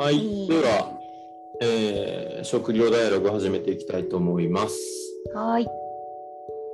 [0.00, 0.98] はい、では、
[1.60, 4.78] えー食料ダイアログ始めていきたいと思います。
[5.34, 5.68] はい。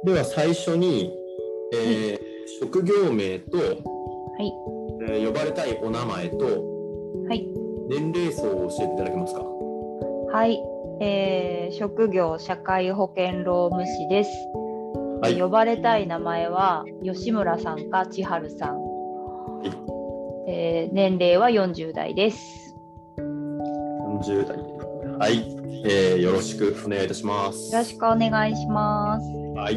[0.04, 1.12] では最初に、
[1.74, 2.18] えー
[2.60, 4.52] 職業名と、はい。
[5.10, 6.44] えー呼ばれたいお名前と
[7.28, 7.48] はい。
[7.88, 9.40] 年齢層を教えていただけますか？
[9.42, 10.62] はい。
[11.00, 14.30] えー職業社会保険労務士です。
[15.20, 18.78] はい呼ばれたい名前は吉村さんか千春さん。
[20.48, 22.38] えー年齢は40代です。
[24.20, 24.56] 40代。
[25.18, 27.72] はい、えーよろしくお願いいたします。
[27.72, 29.26] よろしくお願いします。
[29.58, 29.76] はい。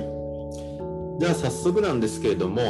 [1.20, 2.62] では早速なんですけれども、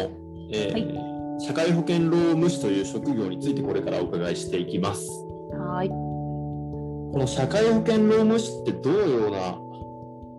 [0.52, 1.09] えー
[1.42, 5.09] 社会保険労務士という職業についてこれからお伺いしていきます。
[5.54, 5.90] はい。
[5.90, 9.58] この社会保険労務士ってどのような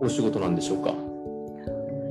[0.03, 0.93] お仕事なんでしょうか？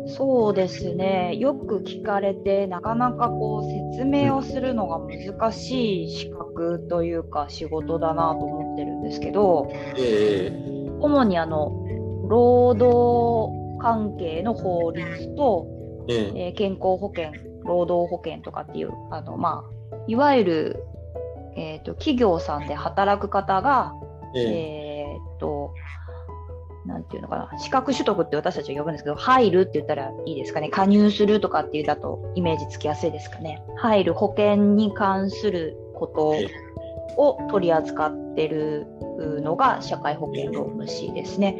[0.08, 1.36] そうですね。
[1.36, 10.52] よく聞かれて、なかなかこう説明をするのが難しい資格というか仕事だなと思ってるんですけど、え
[11.00, 11.72] 主にあの
[12.28, 16.16] 労働関係の法律と、ー、え。
[16.16, 17.31] ーえー健康保険、
[17.64, 20.84] 労働保険とかっていう、あのまあ、いわゆる、
[21.56, 23.94] えー、と企業さんで働く方が、
[24.36, 25.73] えーえー、と、
[26.86, 33.62] なんていうのかな、資格取得って私たちは呼ぶんですけど、入るって言ったらいいですかね、加入するとかっていうだとイメージつきやすいですかね。
[33.78, 36.47] 入る保険に関することえ
[37.18, 38.88] を取り扱ってる
[39.42, 41.58] のが社会保険労務士ですね。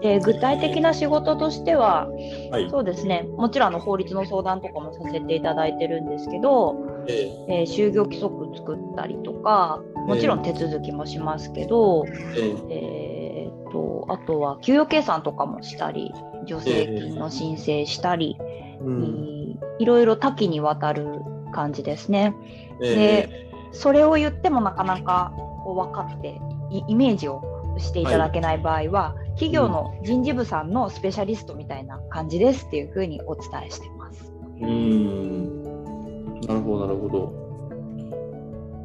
[0.00, 2.08] で具体的な仕事としては、
[2.50, 2.70] はい。
[2.70, 6.76] そうですね、もちろんあの法律の相談とかもさせていただいてるんですけど、
[7.08, 7.12] え
[7.48, 7.62] え。
[7.62, 12.40] ー就業規則作ったりとか、もちろん手続きもしますけど、ー、え。
[12.40, 16.12] ーえー、とあとは給与計算とかもしたり、
[16.46, 18.36] 助成金の申請したり、
[18.80, 19.02] うん。
[19.04, 21.22] いいろいろ多岐にわたる
[21.52, 22.34] 感じですね。
[22.82, 22.94] え。
[22.94, 25.32] でそれを言ってもなかなか
[25.64, 27.42] こう分かってイイメージを
[27.78, 34.32] していただけない場合は、企業の人事部さんのスペシャリストみたいな感じですっていうふうにお伝えしてます。
[34.60, 36.40] ー、うーん。
[36.42, 37.32] なるほど、なるほど。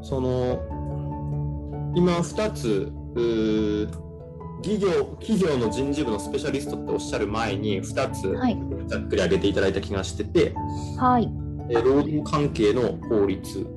[0.01, 0.59] その、
[1.95, 4.03] 今2つ、うー
[4.63, 8.57] 企業企業の人事部のスペシャリストっておっしゃる前に2つはい、
[8.87, 10.55] ざっくり挙げていただいた気がしてて、
[10.97, 11.29] はい、
[11.69, 13.67] えー労働関係の法律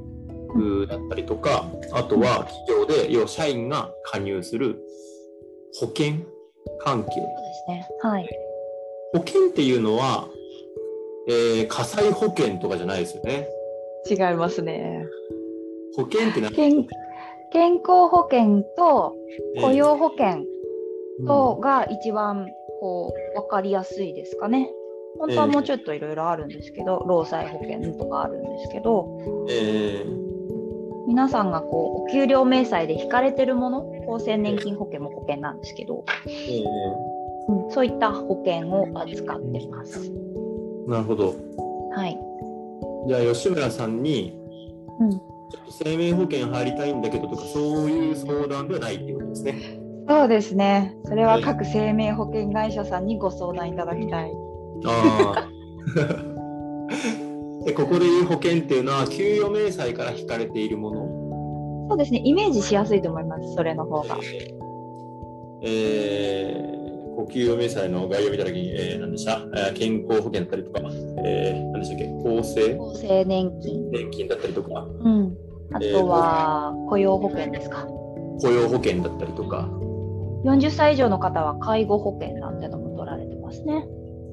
[0.86, 4.78] だったりとか、あとは企業で要は社員が加入する
[5.80, 6.14] 保険
[6.80, 7.10] 関係。
[7.12, 7.28] そうで
[7.66, 7.88] すね。
[8.00, 8.28] はい。
[9.12, 10.28] 保険っていうのは、
[11.28, 13.48] えー火災保険とかじゃないですよね。
[14.08, 15.04] 違いますね。
[15.96, 16.54] 保険って何？
[16.54, 16.86] 健
[17.52, 19.14] 健康保険と
[19.60, 20.44] 雇用保険
[21.26, 22.46] とが一番
[22.80, 24.70] こう分かりやすいですかね。
[25.18, 29.18] 本当はもうちょっといろいろあるんですけど、労災保険とかあるんですけど、
[29.48, 30.25] えー
[31.06, 36.04] 皆さんがこうお給料明細で引かれてるもの、厚生年金保険も保険なんですけど、
[37.70, 40.00] そういった保険を扱ってます。
[40.00, 41.34] ーなるほど。
[41.94, 42.18] はい。
[43.08, 44.36] じゃあ吉村さんに、
[44.98, 45.18] うん、ちょ
[45.62, 49.80] っと生命保険入りたいんだけどとか、そういう相談ではないっていうことですね。
[50.08, 50.96] そうですね。
[51.04, 54.32] それは各生命保険会社さんにご相談いただきたい。
[54.86, 56.35] ああ。
[57.66, 61.88] でここでいう保険っていうのは、給与明細から引かれているもの。
[61.90, 62.22] そうですね。
[62.24, 63.54] イメージしやすいと思います。
[63.54, 64.16] それの方が。
[65.62, 70.80] えー、呼吸明細の概要を見たときに、えー、何でした、えー健康保険だったりとか、
[71.24, 72.06] えー、何でしたっけ？
[72.38, 72.78] 厚生？
[72.80, 73.90] 厚生年金。
[73.90, 75.36] 年金だったりとか、うん。
[75.72, 77.86] あとは雇用保険ですか。
[78.40, 79.68] 雇用保険だったりとか、
[80.44, 83.84] 40歳以上の方は介護保険なんてのも取られてますね。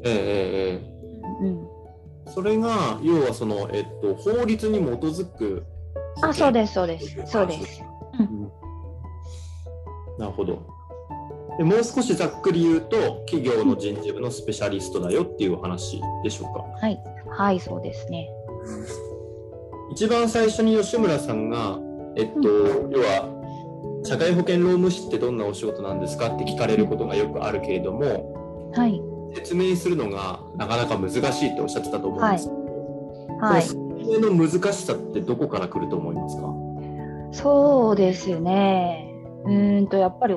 [0.03, 1.72] えーえーえうん。
[2.25, 5.63] ーそれが、要はその、えっと、法律に基づく。
[6.21, 7.21] あ、そうです、そうです。
[7.25, 7.83] そうです。
[8.19, 8.51] うん
[10.17, 10.61] なるほど。
[11.57, 16.63] でもう少しざっくり言うと、企業の人事部のスペシャリストだよっていうお話でしょうか。
[16.79, 16.99] はい。
[17.29, 18.29] はい、そうですね。
[19.91, 21.79] 一番最初に吉村さんが、
[22.15, 22.49] えっと、
[22.91, 29.01] 要は、社会保険労務士ってどんなお仕事なんですかって聞かれることがよくあるけれども、はい。
[29.43, 33.61] 説明するのがなかなか難しいっておっしゃってたと思うんですけど、はい。
[33.61, 36.47] その説明の難しさってどこから来ると思いますか？
[37.33, 39.11] そうですね。
[39.45, 40.35] うーんと、やっぱり、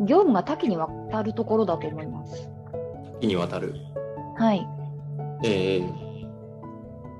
[0.00, 2.50] 業務が多岐にわたるところだと思います。
[3.14, 3.74] 多岐にわたる。
[4.36, 4.68] はい。
[5.44, 5.82] え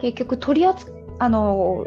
[0.00, 1.84] 結局、取り扱あの、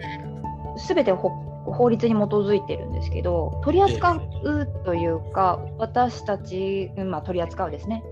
[0.76, 1.30] すべて法
[1.66, 8.04] 法律に基づいてるんですけど、取り扱うというか、私たち、うんまあ、取り扱うですね。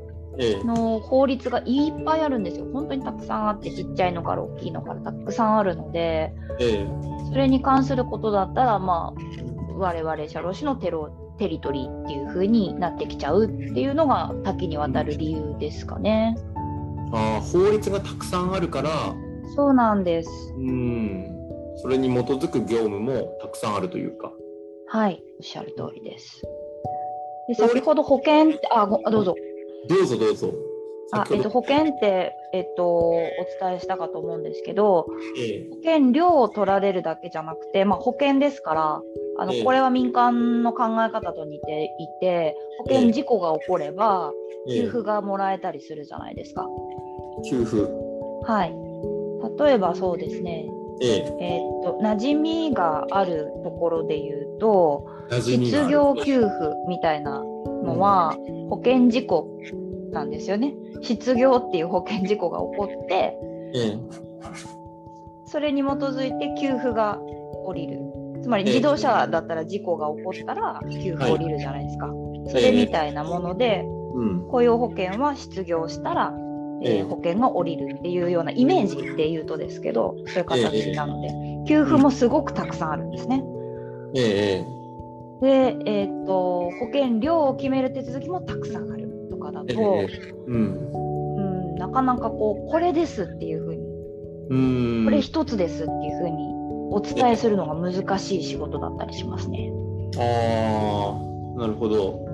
[0.66, 2.66] の法律がいっぱいあるんですよ。
[2.72, 16.36] 本当にたくさんあって、ちっちゃいのから大きいのからたくさんあるので、えーそれに関することだったら、まあ、我々社労士のテロテリトリーっていう風になってきちゃうっていうのが多岐にわたる理由ですかね。
[17.14, 18.90] ああ法律がたくさんあるから
[19.56, 20.30] そうなんです。
[20.58, 21.28] うん
[21.78, 24.32] それに基づく業務もたくさんあるというか。
[24.88, 26.42] はい、おっしゃる通りです。
[27.48, 29.36] で先ほど保険って、あ、ごあどうぞ。
[29.88, 30.54] どうぞどうぞ。
[31.12, 33.20] あえっと、保険って、えっと、お
[33.60, 35.70] 伝えしたかと思うんですけど、ええ。
[35.70, 39.02] 保険料を取られるだけじゃなくて、まあ、保険ですから、
[39.40, 39.64] あのええ。
[39.64, 42.56] これは民間の考え方と似ていて、
[42.86, 44.32] 保険事故が起これば、
[44.68, 44.82] ええ。
[44.82, 46.68] 給付がもらえたりするじゃないですか。
[47.50, 47.88] 給付。
[48.44, 48.76] はい。
[49.58, 50.68] 例えばそうですね、
[51.02, 51.38] ええ。
[51.40, 52.36] えーっと、馴染
[52.70, 56.52] みがあるところで言うと、失業給付
[56.88, 57.44] みたいな
[57.84, 58.36] のは
[58.70, 59.60] 保険事故
[60.12, 60.74] なんですよね。
[61.02, 63.38] 失業っていう保険事故が起こって、
[63.76, 63.98] え
[65.46, 67.20] それに基づいて給付が
[67.66, 68.00] 下りる。
[68.42, 72.10] つまりええ自動車だったら事故が起こったら給付下りるじゃないですか。
[72.48, 73.86] それみたいなもので、え
[74.16, 74.48] うん。
[74.48, 76.50] 雇用保険は失業したら、えー
[76.82, 81.30] ええ保険が下りるっていうようなイメージで言うとですけど、そういう形なので、
[81.68, 83.44] 給付もすごくたくさんあるんですね。
[84.16, 84.79] ええ
[85.42, 90.90] で、えーっと保険料を決める手続きもたくさんあるとかだと、ええうん。
[91.72, 93.90] うん、なかなかこうこれですっていうふうに
[94.50, 94.56] う
[95.02, 95.06] ん。
[95.06, 96.60] これ一つですっていうふうに
[96.92, 99.72] お伝えするのが難しい仕事だったりしますね。
[100.18, 100.22] あ
[101.58, 102.26] あ、なるほど。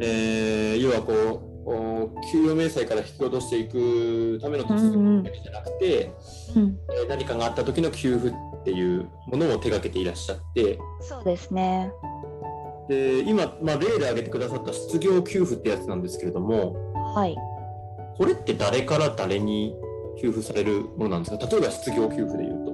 [0.00, 6.12] えー、要はこう、お給与明細から引き落としていくための手続きだけじゃなくて、
[6.56, 11.92] うん、えー何かがあった時の給付っていうものを手掛けていらっしゃって、そうですね。
[12.88, 16.74] で今、まあ、例で挙げてくださった失業給付ってやつなんですけれども、
[17.14, 17.36] はい。
[18.18, 19.74] これって誰から誰に
[20.20, 21.46] 給付されるものなんですか？
[21.46, 22.72] 例えば失業給付でいうと。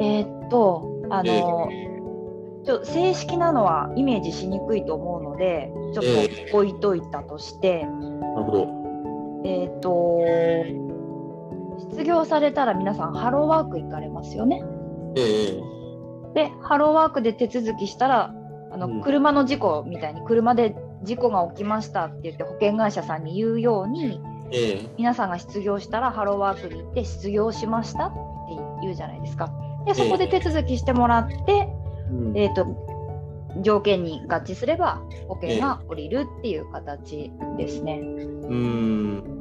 [0.00, 1.68] えーっとあの、
[2.64, 6.04] ちょ正式なのはイメージしにくいと思うのでちょっ
[6.50, 8.66] と置いといたとして、なるほど。
[9.44, 10.18] えーっと
[11.90, 14.64] 失業されたら皆さんハローワーク行かれますよね。
[15.16, 15.62] ええ
[16.34, 18.34] でハローワークで手続きしたらあ
[18.78, 19.02] の、うん。
[19.02, 24.20] 車の事故みたいに車で事故が起きましたって言って保険会社さんに言うように
[24.50, 24.88] ええ。
[24.96, 28.16] 皆さんが失業したらハローワークに行って失業しましたって
[28.82, 29.52] 言うじゃないですか。
[29.86, 31.68] でそこで手続きしてもらって、
[32.10, 32.36] うん。
[32.36, 32.66] えー、と
[33.62, 37.98] 条件に合致すれば保険が下りるっていう形ですね。
[37.98, 39.38] うーん。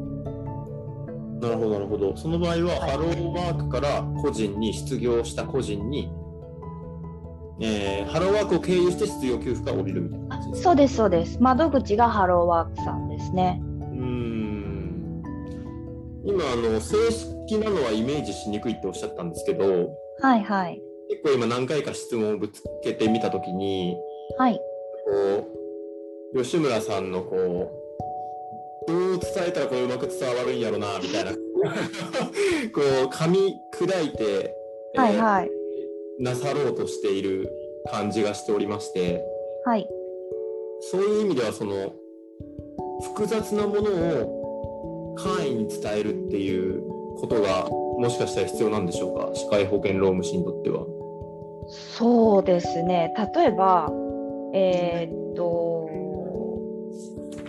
[1.40, 2.18] なるほど、なるほど。
[2.18, 2.92] その場合は、はい。
[2.92, 6.12] ハローワークから個人に、失業した個人に、
[7.60, 10.70] えーハローワークを経由して失業給付が下りるみたいな感じですか？
[10.70, 11.38] そうですそうです。
[11.42, 13.62] 窓口がハローワークさんですね。
[13.64, 15.24] うーん。
[16.24, 19.90] 今あの、正式なのはイメージしにくいっておっしゃったんですけど、
[20.22, 20.82] はいはい。
[21.10, 23.96] 結構今何回か質問をぶつけてみたときに、
[24.38, 24.60] はい。
[25.10, 25.48] こ
[26.36, 27.72] う吉村さんのこ
[28.88, 31.32] うどう伝えたらこれうまく伝わるんやろなみたいな。
[32.74, 34.56] こう噛み砕いて、
[34.96, 35.52] えーはいはい
[36.20, 37.52] なさろうとしている
[37.92, 39.24] 感じがしておりまして
[39.66, 39.88] はい。
[40.92, 41.94] そういう意味ではその
[43.16, 46.82] 複雑なものを簡易に伝えるっていう
[47.18, 49.36] ことがもしかしたら必要なんでしょうか？
[49.36, 50.86] 社会保険労務士にとっては。
[51.70, 53.12] そうですね。
[53.36, 53.92] 例えば、
[54.54, 55.90] えーっと、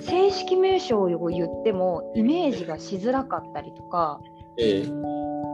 [0.00, 4.20] 正式名称を言ってもイメージがしづらかったりとか、
[4.58, 4.82] ええ。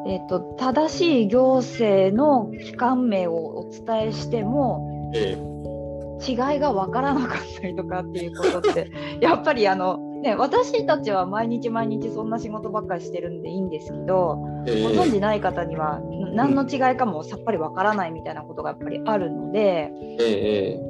[0.07, 5.37] えーっと正しい行政の機関名をお伝えしてもえ
[6.27, 14.83] 違いが分からなかったりとかっていうことって やっぱりあの、ね、私たちは毎日毎日そんな仕事ばっかりしてるんでいいんですけど、ええ。
[14.83, 16.01] ご存じない方には
[16.35, 20.81] 何の違いかもさっぱりわからないみたいなことがやっぱりあるので、ええ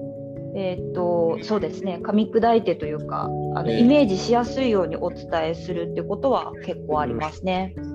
[0.56, 3.80] えーっとそうですね噛み砕いてというかあのええ。
[3.80, 7.74] イメージしやすいようにお伝えするってことは結構ありますね。
[7.76, 7.93] あー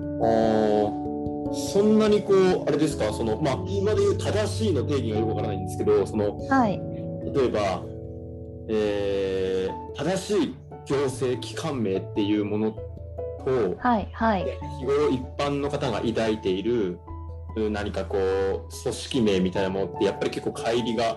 [1.52, 6.80] そんなにこう、あれですか、そのまあ、今で言う正しいの定義がよくわからないんですけど、そのはい、
[7.34, 7.82] 例えば、
[8.68, 12.70] えー正しい行政機関名っていうもの
[13.44, 14.46] と、はい、はい、
[14.78, 16.98] 日頃一般の方が抱いている
[17.56, 21.16] うん何かこう、組織名みたいなものって、やっぱり結構乖離が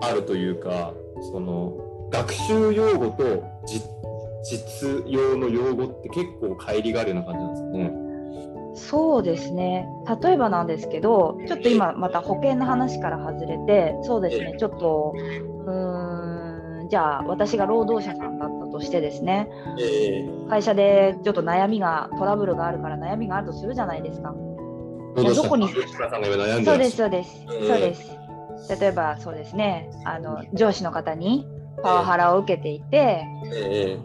[0.00, 0.94] あるというか、
[1.32, 3.82] その学習用語と実
[4.42, 8.12] 実用の用語って結構乖離があるような感じなんですよね。
[8.74, 9.86] そうですね。
[10.22, 14.56] 例えばなんですけどちょっと今また保険の話から外れてそうですね。
[14.58, 15.14] ちょっと
[15.66, 19.48] うーんじゃあ私が労働者さんだったとしてですね。
[19.78, 24.34] え会社でちょっと悩みがトラブルがあるから悩みがあるとするじゃないですか。
[25.16, 25.68] ー、いやどこに
[26.64, 27.68] そうですそうです、ええ。
[27.68, 28.18] そうです。
[28.80, 29.90] 例えばそうですね。
[30.04, 31.46] あの上司の方に
[31.82, 33.98] パワハラを受けていて、え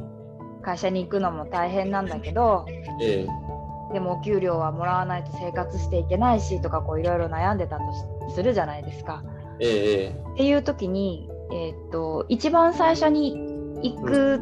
[0.68, 2.66] 会社に行くのも大変なんだけど
[3.02, 3.94] ええ。
[3.94, 7.84] でもお給料はもらわないと生活していけないしとかこういろいろ悩んでたと
[8.30, 9.24] しするじゃないですか。
[9.62, 13.38] ええっていう時に、えーっと一番最初に
[13.82, 14.42] 行く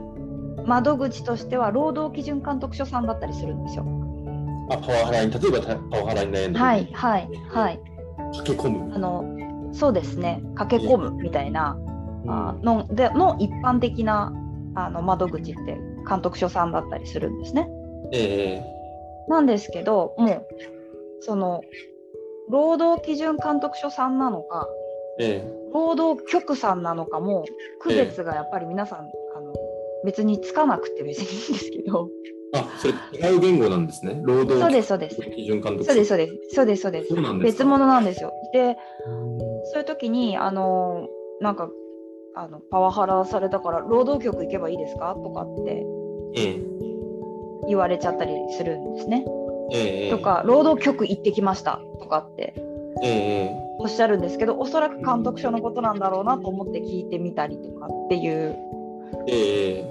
[0.66, 3.86] 窓口としては労働基準監督署さんだったりするんですよ。
[4.72, 6.66] あパワハラに例えばたパワハラに悩んでる。
[6.66, 7.80] はいはいはい。
[8.38, 8.96] 駆け込む。
[8.96, 9.24] あの
[9.74, 10.42] そうですね。
[10.56, 11.78] 駆け込むみたいな
[12.28, 12.62] あうん。
[12.64, 14.34] のでの一般的な
[14.74, 15.78] あの窓口って
[16.08, 17.70] 監督署さんだったりするんですね。
[18.12, 18.76] ええ。
[19.28, 20.48] なんですけどもう
[21.22, 21.62] その
[22.50, 24.68] 労働基準監督署さんなのか
[25.20, 25.66] ええ。
[25.74, 27.46] 労働局さんなのかも
[27.80, 29.02] 区別がやっぱり皆さん、あ
[29.42, 29.54] の
[30.06, 32.10] 別につかなくて別にいいんですけど。
[32.54, 32.94] あそれ
[33.34, 34.22] 違う言語なんですね。
[34.24, 35.22] 労働そうですそうです。
[35.36, 35.86] 基準監督。
[35.86, 36.82] そうですそうですそうです。
[36.84, 37.64] そうですそうなんですか。
[37.64, 38.32] 別物なんですよ。
[38.54, 38.78] で
[39.66, 41.08] そういう時にあの
[41.42, 41.70] なんか
[42.38, 45.16] あのパワハラされたから労働局行けばいいですか？
[45.24, 45.86] とかって
[46.36, 46.62] ええ。
[47.68, 49.26] 言われちゃったりするんですね。
[49.72, 51.82] ええとか労働局行ってきました。
[52.00, 52.54] とかって
[53.02, 58.56] ええおっしゃるんですけどおそらく監督署のことなんだろうなと思って聞いてみたりとかっていう
[59.28, 59.86] ええ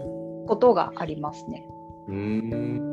[0.46, 1.66] ことがありますね。
[2.08, 2.92] うーん。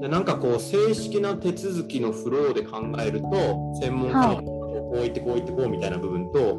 [0.00, 3.28] でなんかこう正式な手続きのフローで考えると
[3.80, 4.46] 専門家のはい。
[4.46, 6.58] こう言ってこう言ってこうみたいな部分と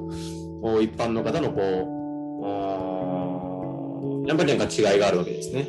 [0.81, 1.61] 一般の方のこ
[4.23, 5.67] うやっぱりなんか違いがあるわけですね。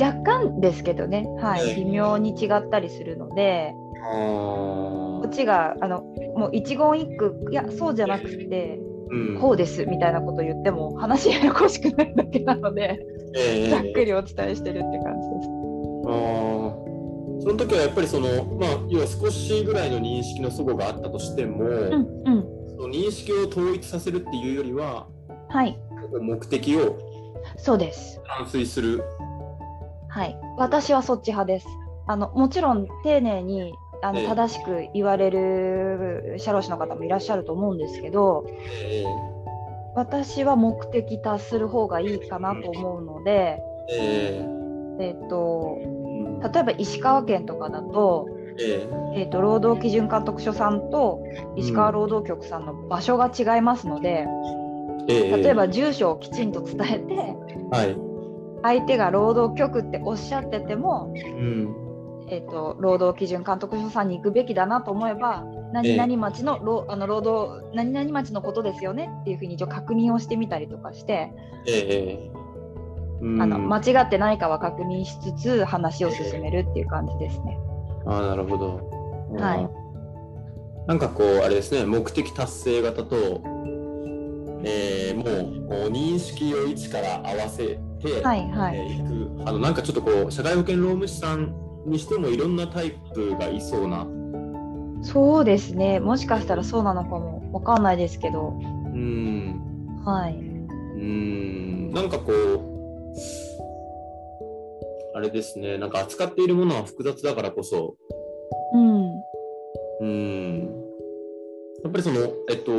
[0.00, 1.72] 若干ですけどね、はええ。
[1.72, 3.74] い、微妙に違ったりするので。
[4.06, 6.02] あこっちがあの
[6.36, 8.78] もう一言一句いやそうじゃなくて
[9.10, 9.38] うん。
[9.40, 12.98] こうですみたいなこと言っても話ややこしくないだけなので
[13.34, 13.70] ええ。
[13.70, 15.48] ざっくりお伝えしてるって感じです。
[16.06, 16.84] あー。
[17.40, 21.92] その時はやっぱりそのまあ要は少しぐらいの認識の齟齬があったとしても、うん
[22.26, 25.06] うん認識を統一させるっていうよりは
[25.48, 25.78] はい。
[26.20, 26.98] 目的を
[27.56, 28.20] そうです。
[28.38, 29.02] 完遂する。
[30.08, 31.66] はい、私はそっち派です。
[32.06, 33.72] あのもちろん丁寧に
[34.02, 34.26] あのええ。
[34.26, 39.04] 正しく言われる社労士の方もいらっしゃると思うんですけどえ
[39.94, 44.44] 私は目的達する方がいいかなと思うので、え
[45.00, 45.06] え。
[45.06, 46.04] えっとうん
[46.40, 49.22] 例えば石川県とかだと,、ええ。
[49.24, 51.20] っと労働基準監督署さんと
[51.56, 54.26] 石川労働局さんの場所が違いますので、
[55.08, 55.36] ええ。
[55.36, 57.14] 例えば住所をきちんと伝えて
[57.70, 57.96] はい、
[58.62, 61.74] 相手が労働局っておっしゃっててもうん。
[62.30, 65.44] えー、と労働基準監督署さんに行くべきだなと思えば
[65.74, 71.32] 何々町の,、労あの労働何々町のことですよねっていうふうに一応確認をしてみたりとかして、
[71.66, 72.30] ええ。
[73.20, 73.42] うん。
[73.42, 77.58] あの間違ってないかは確認しつつ話を進めるっていう感じですね。
[77.58, 77.73] あー
[78.06, 79.36] なるほど。
[79.38, 79.64] はい。
[79.64, 79.84] うん
[80.86, 83.40] なんかこうあれですね目的達成型と、
[84.64, 91.54] えーもう認識を一から合わせて、はいはい、えーいくあのなんかちょっとこう社会保険労務士さん
[91.86, 94.06] にしてもいろんなタイプがいそうな、
[95.02, 96.00] そうですね。
[96.00, 97.50] もしかしたらそうなのかも。
[97.52, 101.92] わかんないですけど、うん、はい、うん。
[101.92, 103.53] なんかこう
[105.14, 105.78] あれですね。
[105.78, 107.96] なんか扱っているものは複雑だからこそ。
[108.72, 109.22] うん、
[110.00, 110.84] うん。
[111.84, 112.72] やっぱりその、えっと、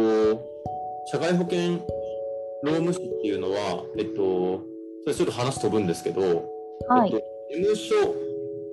[1.07, 1.77] 社会保険
[2.63, 4.61] 労務士っていうのは、えっと、
[5.03, 6.51] それちょっと話飛ぶんですけど、
[6.89, 7.13] はい。
[7.13, 7.95] えっと、事務所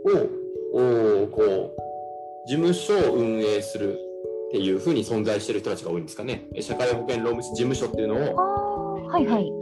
[0.09, 0.43] を
[0.75, 3.95] おこう事務所を運営する
[4.49, 6.49] っていうふうに存在している人たちが多いんですかね。
[6.55, 9.53] え社会保険労務士事務所っていうのをはいはい。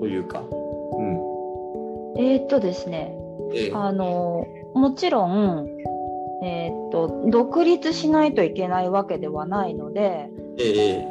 [0.00, 0.42] というか。
[2.14, 3.14] うんえー、っとですね
[3.52, 3.72] ええ。
[3.74, 5.68] あのもちろん、
[6.44, 11.08] えーっと独立しないといけないわけではないのでええ。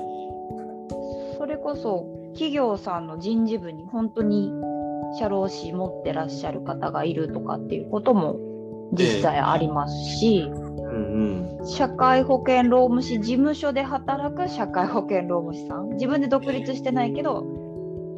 [1.38, 4.52] それこそ企業さんの人事部に本当に
[5.18, 8.38] 社労士持ってらっしゃる方がいるとかっていうことも
[8.94, 11.68] 実際ありますし、うんうん。
[11.68, 15.90] 社会保険労務士事務所で働く社会保険労務士さん。
[15.92, 17.46] 自分で独立してないけど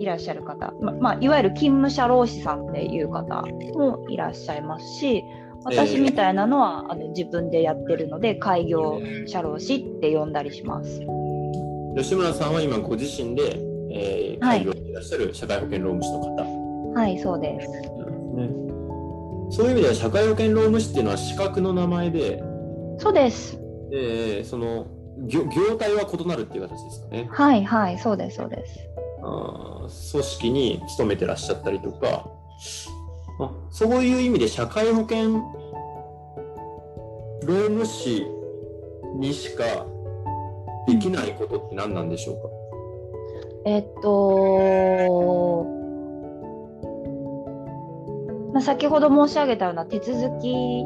[0.01, 5.23] いらっしゃる方、ままあ、いわゆる勤務社労士さんっていう方もいらっしゃいますし
[5.63, 11.01] 私みたいなのは、あの自分でやってるので開業社労士って呼んだりします。
[11.95, 13.59] 吉村さんは今ご自身で、
[13.91, 14.65] えー、はい。
[14.65, 16.99] 開業していらっしゃる社会保険労務士の方。
[16.99, 17.69] はいそうです。
[17.69, 18.49] ね、
[19.51, 22.41] そういう意味では社会保険労務士っていうのは資格の名前で、
[22.97, 23.59] そうです。
[23.93, 24.87] えーその
[25.27, 27.27] 業業態は異なるっていう形ですかね。
[27.31, 28.79] はいはいそうですそうです
[29.23, 32.27] あー組織に勤めてらっしゃったりとか、
[33.39, 33.51] あ。
[33.69, 35.39] そういう意味で社会保険
[37.45, 38.27] 労務士
[39.15, 39.63] にしか
[40.87, 42.41] できないことって何なんでしょうか、
[43.65, 45.65] えっと、
[48.53, 50.83] まあ、先ほど申し上げたような手続き、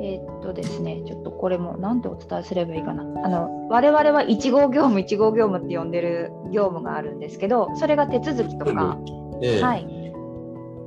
[0.00, 3.02] ええっとですね、ちょっとこれも何てお伝えすればいいかな。
[3.24, 8.98] あの我々は1号業務、1号業務って呼んでる業務があるんですけど、それが手続きとか、
[9.42, 9.62] ええ。
[9.62, 9.86] はい、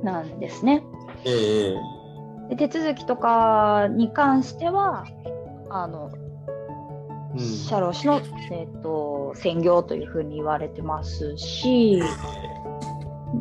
[0.02, 0.84] なんですね。
[1.24, 1.76] ええ
[2.50, 5.04] で手続きとかに関しては、
[5.70, 6.10] あの
[7.34, 7.40] うん。
[7.40, 8.20] 社労士の、
[8.52, 12.00] えー、と専業というふうに言われてますし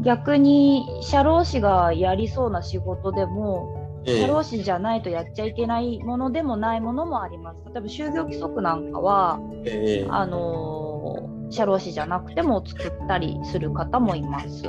[0.02, 7.60] 逆に社労士がやりそうな仕事でもええ社労士じゃないとやっちゃいけないものでもないものもあります。
[7.66, 14.64] 例えば就業規則なんかはええあのー社労士じゃなくても作ったりする方もいます。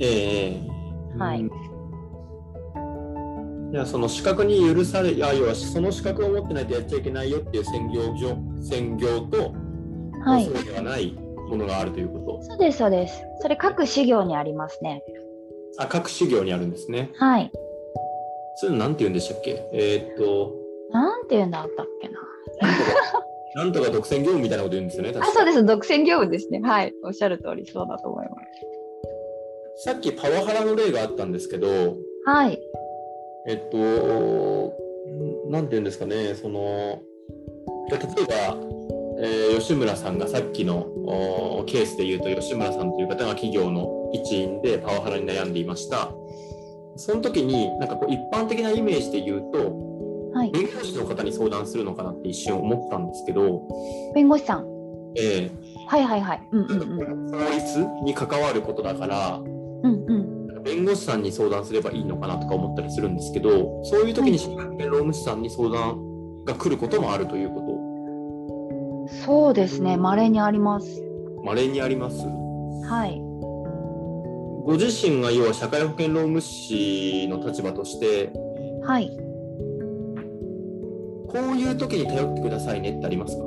[0.00, 0.62] ええ
[1.16, 1.74] はいうん
[3.72, 9.52] いやその資格に許されいや要はその資格を持ってないとやっちゃいけないよっていう専業上専業と、
[10.24, 11.12] はいそうではない
[11.48, 13.22] ものがあるというこそうですそうです。
[13.40, 15.02] それ各事業にありますね。
[15.76, 17.50] とあ各事業にあるんですねはい。
[18.56, 19.68] それなんて言うんでしたっけ？
[19.72, 20.52] えーっと
[20.90, 22.20] なんていうんだったっけな。
[23.56, 25.64] なんとか独占業務みたいなこと言うんですよね確あ、かそうです。
[25.64, 26.60] 独占業務ですね。
[26.60, 26.92] はい。
[27.04, 28.34] おっしゃる通りそうだと思いま
[29.76, 29.84] す。
[29.84, 31.68] さっきパワハラの例があったんですけど
[32.24, 32.60] はい。
[33.46, 37.00] えっと、んなんて言うんですかね、その、
[37.90, 38.56] 例えば、
[39.20, 40.86] えー吉村さんがさっきの
[41.58, 46.12] おケースで言うと、吉村さんという方が企業の一員でパワハラに悩んでいました。
[46.96, 49.94] その時に、なんかこう一般的なイメージで言うと、
[50.34, 50.50] はい。
[50.50, 53.62] 弁護士の方に相談するのかなって一瞬思ったんですけど、
[54.14, 54.66] 弁護士さん。
[55.16, 55.50] え
[55.86, 56.48] はいはいはい。
[56.50, 57.30] うんうんうん。
[57.30, 60.62] ー法律に関わることだから、うんうん。
[60.64, 67.60] 弁護士さんに相談すればいいのかなとか思ったりするんですけど、そういう時に社会保険労務士さんに相談が来ることもあるというこ
[69.08, 69.14] と。
[69.24, 69.96] そうですね。
[69.96, 71.02] 稀にあります。
[71.44, 72.26] 稀にあります
[72.88, 73.20] はい。
[74.64, 78.32] ご自身が要は社会保険労務士の立場として
[78.82, 79.10] はい。
[81.28, 83.44] こういう時に頼ってくださいねってありますか？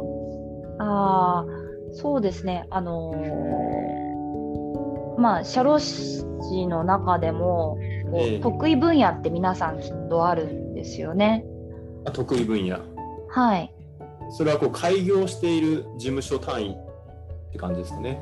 [0.80, 1.46] ああ、
[1.94, 2.68] そうですね。
[2.70, 6.24] あのーまあ、社労士
[6.68, 7.80] の中でも、
[8.14, 11.44] ええ得意分野って皆さんきっとあるんですよね。
[12.06, 12.78] あ得意分野
[13.30, 13.74] はい。
[14.30, 18.22] それはこう開業している事務所単位って感じですかね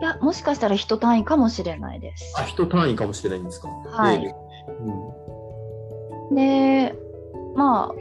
[0.00, 2.34] いや、もしかしたら人単位かもしれないです。
[2.38, 3.68] あ人単位かもしれないんですか？
[3.90, 4.24] はい。
[4.24, 4.34] ええ
[6.34, 6.94] で、
[7.56, 7.94] まあ、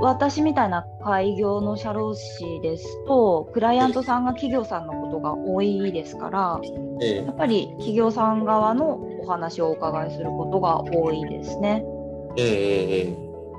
[0.00, 6.60] 私みたいな開業の社労士ですと、クライアントさんが企業さんのことが多いですから、
[7.26, 11.84] やっぱり企業さん側のお話をお伺いすることが多いですね。
[12.38, 13.16] えええええ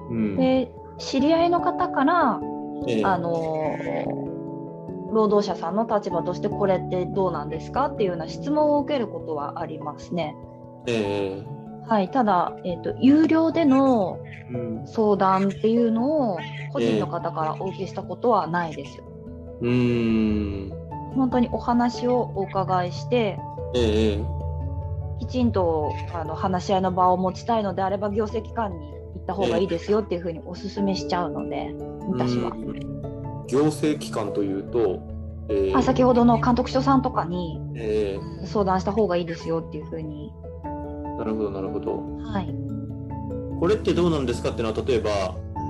[0.10, 0.36] うん。
[0.38, 2.40] で、知り合いの方から、
[2.88, 3.78] ええあの
[5.12, 10.36] 労働者さんの立場としてこれってどうなんですかっていうような質問を受けることはありますね。
[10.88, 14.20] ええはい、ただ、えーと、有料での
[14.54, 16.40] うん相談っていうのを
[16.72, 19.02] 個人の方からお受けしたことはないです。
[19.62, 20.72] うーん
[21.16, 23.40] 本当にお話をお伺いして、
[23.76, 24.40] ええ
[25.20, 31.74] きちんとあの話し合いの場を持ちたいのであれば、行政機関に行った方がいいですよっていうふうにお勧めしちゃうので、
[32.10, 32.56] 私は。
[33.52, 35.00] うん行政機関というと、
[35.50, 40.32] ええあ先ほどの監督署さんとかにえ相談した方がいいですよっていうふうに。
[40.66, 42.54] えなるほどなるほどはい、
[43.60, 45.10] これってどうなんですかっていうのは例えば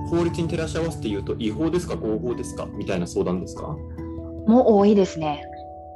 [0.09, 3.67] 法律に照らし合わせて言うと違法ですか合法ですかみたいな相談ですか？
[4.47, 5.41] もう多いですね。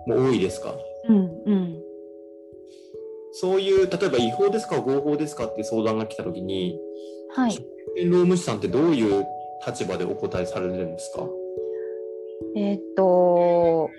[0.08, 0.74] もう多いですか？
[1.10, 1.80] うんうん。
[3.34, 6.80] そういう例えば違法ですか合法ですかっていう相談が来た時に
[7.36, 7.58] はい。
[8.06, 9.26] 労務士さんってどういう
[9.68, 11.24] 立場でお答えされるんですか？
[12.56, 13.90] えーっと、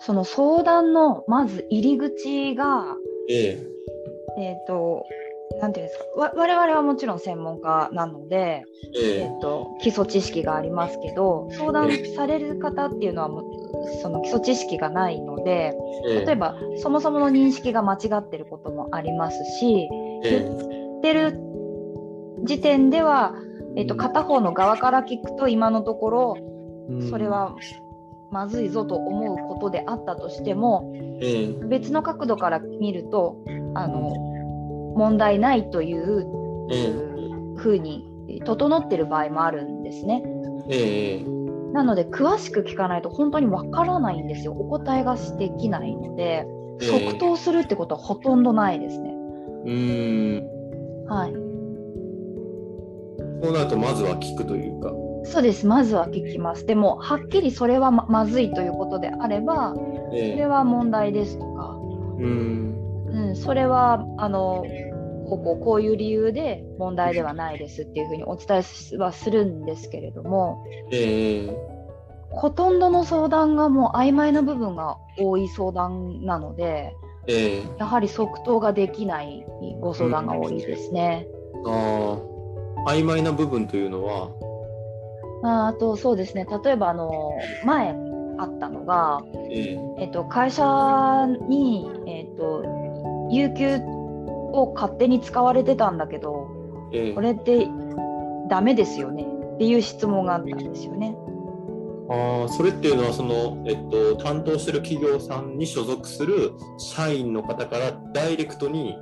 [0.00, 2.96] その相談のまず入り口が、
[3.28, 3.66] ええ。
[4.36, 5.06] えーっと、
[5.60, 8.64] なんていうんですか、わ我々はもちろん専門家なので、
[8.96, 9.30] ええ。
[9.30, 13.42] ーっと、基礎知識がありますけど、相談される方っていうのは
[14.02, 15.74] その基礎知識がないので、
[16.06, 16.26] ええ。
[16.26, 19.88] 例えば、そもそもの認識が間違ってることもありますし、
[20.24, 21.38] え言ってる
[22.44, 23.34] 時点では、
[23.76, 26.53] えーっと、片方の側から聞くと、今のところ、え
[27.10, 27.54] それは
[28.30, 33.38] まずいぞと思うことであったとしてもええ別の角度から見ると
[33.74, 34.12] あの
[34.96, 36.26] 問題ないという
[36.70, 36.92] え
[37.56, 38.08] ふうに
[38.44, 40.22] 整ってる場合もあるんですね。
[40.68, 41.24] ええ
[41.72, 44.52] なので詳しく聞かないと本当にわからないんですよ。
[44.52, 46.46] お答えができないので
[46.80, 49.10] え即答するってことはほとんどないですね。
[49.64, 51.32] うーんはい。
[53.42, 54.92] そうなるとまずは聞くというか
[55.24, 56.66] そうです、まずは聞きます。
[56.66, 59.80] でも、はっきりそれはままずいということであれば、そ
[60.12, 60.36] え。
[60.36, 61.76] れは問題ですとか、
[62.18, 63.06] うん。
[63.06, 64.64] うん、それはあの
[65.28, 71.56] こうこうこういう理由で問題ではないですっていうふうにお伝えはするんですけれども、ええ。
[72.30, 76.94] ほとんどの相談がもう曖昧な部分が多い相談なので、
[77.26, 77.62] ええ。
[77.78, 79.44] やはり即答ができない
[79.80, 81.26] ご相談が多いですね。
[81.64, 82.18] あ
[82.86, 84.28] あ、曖昧な部分というのは、
[85.44, 87.32] ああとそうですね例えばあの
[87.64, 87.94] 前
[88.38, 90.64] あったのが、えええっと、会社
[91.48, 92.64] に、えっと、
[93.30, 93.76] 有給
[94.52, 96.48] を勝手に使われてたんだけど
[96.92, 97.68] ええこれって
[98.48, 101.16] ダメですよねっていう質問があったんですよね。
[102.10, 108.98] ああ、それっていうのは、その、えっと、担当してる企業さんに所属する社員の方からダイレクトに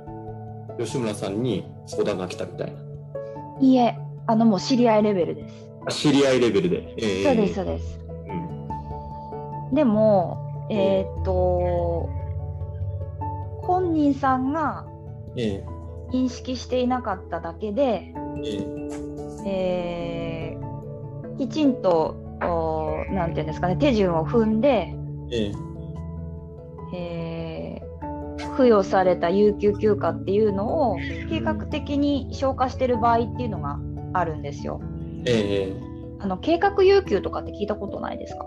[0.79, 2.79] 吉村さんに相談が来たみたいな。
[3.59, 5.72] いいえ、あのもう知り合いレベルです。
[5.85, 6.93] あ知り合いレベルで。
[6.97, 7.99] ええそうです、そうです。
[8.27, 8.33] う
[9.71, 12.07] んでも、えーっと、
[13.63, 14.85] 本人さんが
[15.35, 15.65] ええ
[16.11, 18.57] 認識していなかっただけで、え
[19.45, 20.73] ええー
[21.37, 24.93] きちんと、おなんていうんですかね、手順を踏んで、
[25.31, 25.51] え
[26.93, 27.83] ええー
[28.55, 30.97] 付与された有給休暇っていうのを
[31.29, 33.79] 計画的に消化してる場合っていうのが
[34.13, 34.79] あるんですよ。
[35.25, 35.73] ええ。
[36.19, 38.45] あの計画有給とかって聞いたことないですか？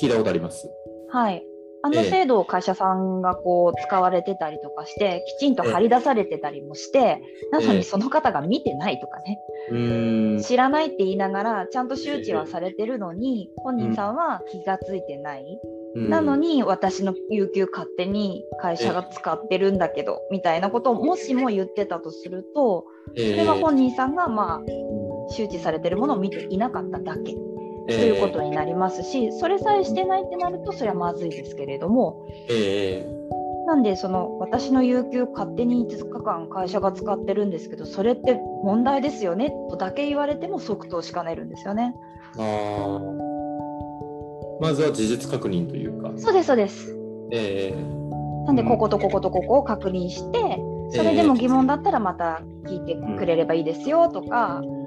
[0.00, 0.70] 聞いたことあります。
[1.10, 1.44] はい。
[1.82, 2.10] あのええ。
[2.10, 7.20] 制度を会社さんがこう使われてたりとかして、きちんと張り出されてたりもして、
[7.52, 10.40] なのええにその方が見てないとかね。
[10.42, 15.60] 知らないって言いながら、ちゃんと周知はされてるのに、本人さんは気がついてない。
[15.94, 22.84] なのに、に、私の有給勝手に会社が使ってるんだけど、みたいなことをもしも言ってたとすると、
[23.16, 24.60] そそれは本人さんがまあ
[25.30, 27.34] 周知されてるものを見ていなかっただけ。
[27.86, 33.24] ということになりますし、それさえしてないってなるとそれはまずいですけれどもええ
[33.66, 41.94] なんでその私の有給勝手に5日間会社が使ってるんですけどそれって問題ですよねとだけ言われても即答しかねるんですよね。
[42.38, 43.00] ああ。
[44.60, 46.12] まずは事実確認というか。
[46.16, 46.96] そうですそうです。
[47.30, 48.04] ええ
[48.46, 50.60] なんでこことこことここを確認して
[50.90, 54.83] それでも疑問だったらまた聞いてくれればいいですよとか、うんうん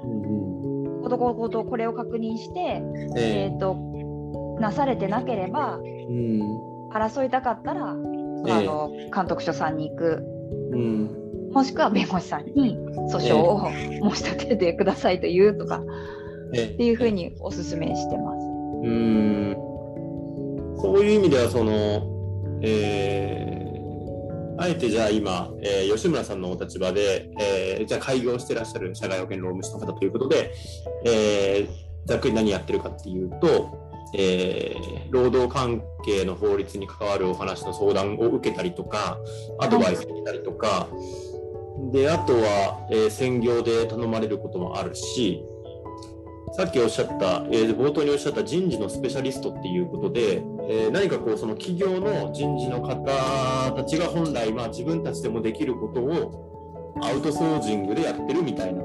[1.16, 2.82] こことこことこれを確認して、
[3.16, 3.52] ええ。
[3.54, 3.76] ー、と
[4.60, 6.88] なされてなければえうん。
[6.90, 7.94] 争いたかったら、
[8.46, 8.52] ええ。
[8.52, 10.22] あの監督署さんに行く。
[10.72, 11.50] うん。
[11.52, 12.76] もしくは弁護士さんに
[13.10, 13.70] 訴訟を
[14.12, 15.82] 申し立ててくださいというとか
[16.54, 18.44] えっていうふうにお勧めしてます。
[18.44, 19.56] うーん。
[20.76, 21.72] そういう意味ではその、
[22.62, 23.57] えー
[24.60, 30.52] あえてじゃあ今、えー吉村さんのお立場で、えーじゃあ開業してらっしゃる社外保険労務士の方ということで、
[31.04, 39.18] えーざっくり何やってるかっていうと、えー労働関係の法律に関わるお話の相談を受けたりとか、
[39.60, 40.88] アドバイスをしたりとか、
[41.92, 45.44] で、あとは、えー専業で頼まれることもあるし、
[46.52, 58.82] さっきおっしゃった、えー冒頭におっしゃった人事のスペシャリストっていうことで、えー何かこうその企業の人事の方たちが本来まあ自分たちでもできることをアウトソージングでやってるみたいな。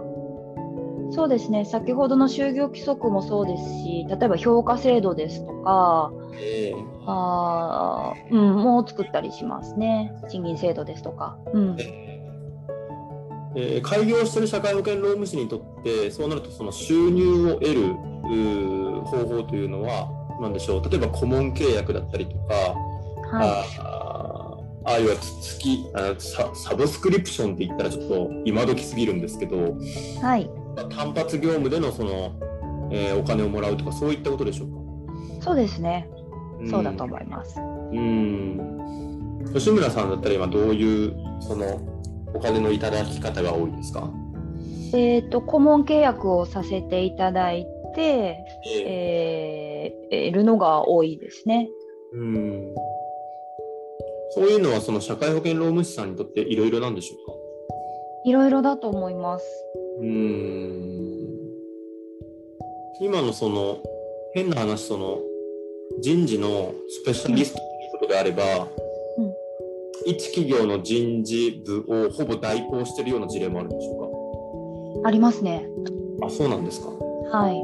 [1.12, 1.63] そうですね。
[1.63, 6.73] 先ほどの就業規則もそうですし例えば評価制度ですとかえ
[7.06, 10.12] あー、うん、もう作ったりしますね。
[10.30, 11.38] 賃金制度ですとか。
[11.54, 11.76] うん。
[11.76, 12.12] ー
[13.56, 17.94] えー開業してる社会保険労務士にとってそうなるとその収入を得る
[19.06, 20.10] 方法というのは
[20.42, 20.89] 何でしょう。
[20.89, 29.60] 例えば顧問契約だったりとか、はあーああいう月あササブスクリプションって言ったらちょっと今時すぎるんですけどい、
[30.22, 30.50] はい、
[30.89, 32.34] 単発業務でのその、
[32.92, 36.10] えーお金をもらうとかそういったことでしょうか、そうですね、
[36.66, 36.70] ん。
[36.70, 37.60] そうだと思います。
[37.60, 37.62] う
[37.96, 39.52] ん。
[39.54, 41.92] 吉村さんだったら今どういうその
[42.34, 44.10] お金のいただき方が多いですか、
[44.93, 47.65] えっ、と顧問契約をさせていただい
[47.96, 50.28] て、ええ。
[50.28, 51.69] ー、得るのが多いですね。
[52.15, 52.76] ーうん。
[54.32, 57.34] そういうのはその社会保険労務士さんにとっていろいろなんでしょうか？
[58.26, 59.46] いろいろだと思います。
[60.00, 61.04] うーん。
[63.02, 63.78] 今のその
[64.34, 65.19] 変な話その
[66.02, 68.83] 人事のスペシャリストということであれば、うん
[70.06, 75.68] 一企業の人事部をほぼ代行しているような事例もあるんでしょありますね。
[75.78, 75.84] う
[76.20, 77.56] かあそうなんですかはい。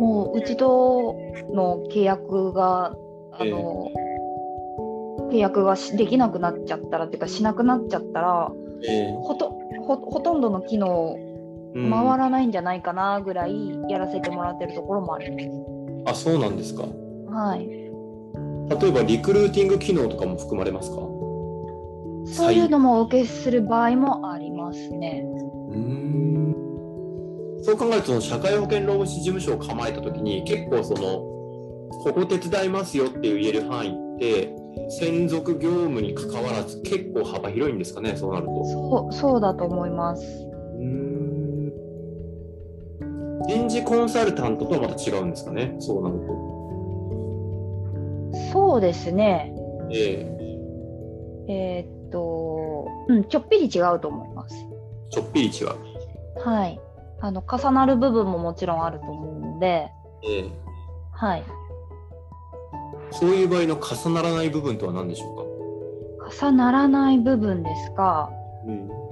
[0.00, 1.14] もううちと
[1.52, 2.96] の契約が
[3.32, 3.90] あの、
[5.30, 8.52] 契約がしできなくなっちゃったらっていうかしなくなっちゃったら
[8.86, 9.50] えほと
[9.86, 11.16] ほほとんどの機能
[11.74, 13.52] うん回らないんじゃないかなぐらい
[13.88, 15.30] やらせてもらってるところもあり
[16.04, 16.84] まあ、そうなんですか。
[16.84, 16.88] す。
[17.32, 17.66] はい。
[17.66, 20.96] 例えばリクルーティング機能とかも含まれますか？
[22.26, 25.24] そういうのもお受けする場合もありますね。
[25.70, 26.54] うーん
[27.62, 31.00] そう考えると社会保険労務士事務所を構えた時に結構その
[32.02, 34.54] ここ手伝いますよって言える範囲って
[35.00, 38.64] 専属業務に関わらず結構幅広いんですかねそうなると。
[38.64, 40.22] そうそうだと思います。
[40.22, 41.72] うーん
[43.46, 46.24] 人事コンサルタントとはまた違うんですかねそうなると。
[48.52, 49.54] そうですね。
[49.90, 50.30] え
[51.48, 54.54] ええーっと、うん、ちょっぴり違うと思います。
[55.10, 55.68] ちょっぴり違う。
[56.44, 56.80] はい。
[57.20, 59.90] あの重なる部分ももちろんあると思うので、
[60.24, 60.52] ええ
[61.12, 61.44] はい。
[63.10, 65.44] そういう場合の重ならない部分とは何でしょ
[66.40, 68.30] 重ならない部分ですか。
[68.64, 69.04] うか、うん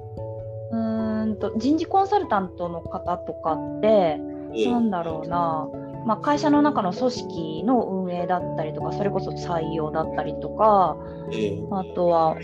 [0.73, 4.19] うーんと人事コンサルタントの方とかって、
[4.55, 5.69] ええなんだろうな、
[6.07, 10.97] まあ、会社の中の組織の運営だったりとか、それこそ採用だったりとか、
[11.31, 12.37] ええあとは、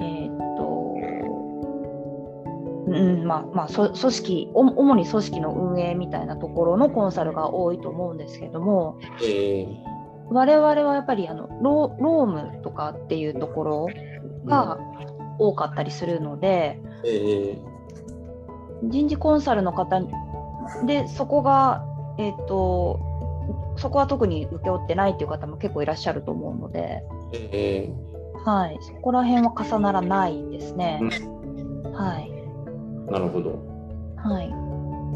[0.00, 0.96] えーっと、
[2.86, 9.66] うん、まあ、まあ、そ組織、お主に組織の運営みたいなところのコンサルが多いと思うんですけども、ええ
[10.30, 13.88] 我々はやっぱりあのローロームとかっていうところ
[14.44, 14.78] が
[15.38, 17.58] 多かったりするので、ええ
[18.84, 20.02] 人事コンサルの方
[20.86, 21.82] でそこが、
[22.18, 23.00] えーっと
[23.76, 28.07] そこは特に請け負ってないっていう方も結構いらっしゃると思うので、ええ
[28.48, 30.98] はい、そこら辺は重ならないですね。
[31.92, 32.32] はい、
[33.12, 33.62] なるほど。
[34.16, 34.50] はい、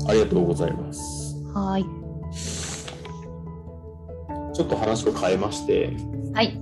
[0.06, 1.42] ありがとうございます。
[1.54, 1.84] はい、
[4.54, 5.96] ちょっと話を変えまして、
[6.34, 6.60] はい、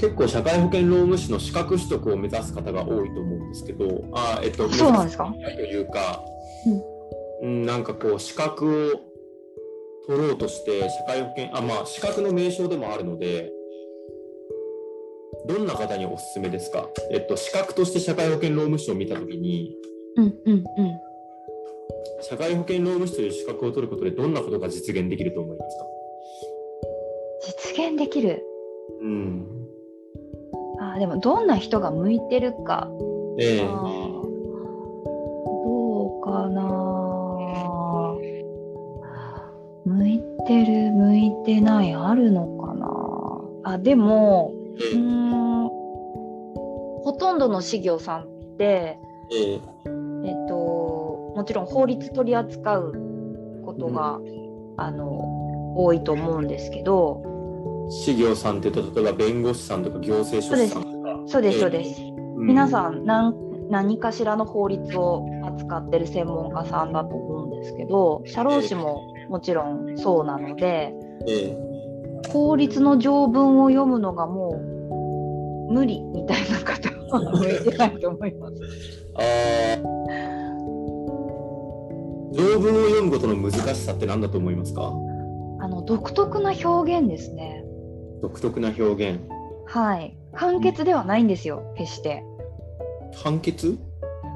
[0.00, 5.30] 結構社会保険労務士の資格取得を目指す方が多いと思うんですけど、あえっと、そうなんですか？
[5.56, 6.24] というか、
[7.42, 13.52] うん、なんかこう資格を取ろうとして社会保険あまあ資格の名称でもあるので。
[15.46, 19.76] どんな方におすすめですか、えっと、資格として社会保険労務士を見たときに、
[20.16, 20.64] うんうんうん。
[22.22, 25.84] 社会保険労務士という資格を取ることでどんなことが実現できると思いますか？
[27.76, 28.42] 実現できる？
[29.02, 29.46] うん。
[30.80, 32.88] あーでもどんな人が向いてるか。
[33.38, 34.24] えー
[35.66, 36.62] どうかな
[39.84, 45.68] 向いてる向いてないあるのかなあでもうーん
[47.04, 48.26] ほとんどの事業さんっ
[48.58, 48.98] て、え
[49.32, 50.54] ええっと、
[51.36, 52.92] もちろん法律取り扱う
[53.64, 54.18] ことが、
[54.76, 57.22] あの多いと思うんですけど。
[57.88, 61.22] 事業さんって言うと例えば弁護士さんとか行政書士さんとか。
[61.26, 62.46] そうですそうです、うん。
[62.46, 63.34] 皆さん何
[63.70, 70.94] 何かしらの法律を扱ってる専門家さんだと思うんですけど社労士ももちろんそうなので
[71.26, 71.56] え
[72.30, 74.60] 法律の条文を読むのがも
[75.68, 78.54] う無理みたいな方は 向いてないと思います。
[79.20, 79.94] えあー
[82.36, 84.92] 条文を読むことの難しさって何だと思いますか？
[85.60, 87.64] あの独特な表現ですね。
[88.22, 88.82] 独特な表
[89.12, 89.20] 現
[89.66, 90.16] はい。
[90.34, 92.24] 簡潔ではないんですよ、決して。
[93.22, 93.78] 判決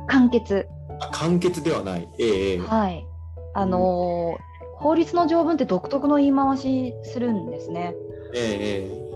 [0.06, 0.66] 簡潔。
[1.00, 3.04] あ簡潔ではないええええはい。
[3.54, 4.47] あのー
[4.80, 7.94] 法律の条文って独特の言い回しするんですね。
[8.34, 9.08] ええ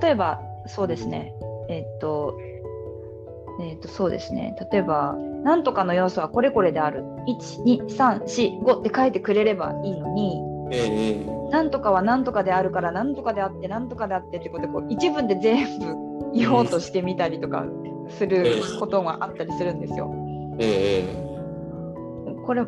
[0.00, 1.34] 例えば、そうですね。
[1.68, 2.38] えっと、
[3.60, 4.56] えっと、そうですね。
[4.72, 5.14] 例えば、
[5.44, 7.04] なんとかの要素はこれこれである。
[7.26, 10.40] 1、2、3、4、5って書いてくれればいいのに、
[10.70, 17.64] えなんとかはなんとかであるから、なんとかであって、なんとかであってってことで、こう一文で全部言おうとしてみたりとか
[18.08, 20.10] することがあったりするんですよ。
[20.58, 22.64] ええこれ、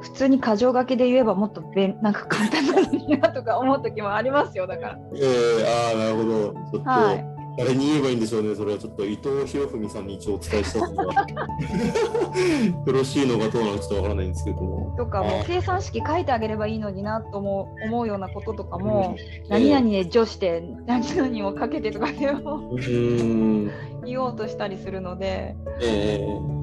[0.00, 4.98] 普通に箇条書きで言えばもっとべんなんか簡単なのになとか思う時もありますよ、だから。
[5.14, 5.20] え
[5.60, 6.52] えああなるほど。
[6.52, 7.40] ちょっと、はい。
[7.58, 8.78] 誰に言えばいいんでしょうねそれは。
[8.78, 11.04] ちょっと伊藤博文さんに一応お伝えした方が。
[12.86, 14.94] よろしいのかどうなのかちょっとわからないんですけども。
[14.96, 23.70] とかも計算式書いてあげればいいのになと思う思うようなこととかも、ええ何々で助して何々をかけてとかでもうーん。
[24.04, 26.59] 言おうとしたりするので、ええうん、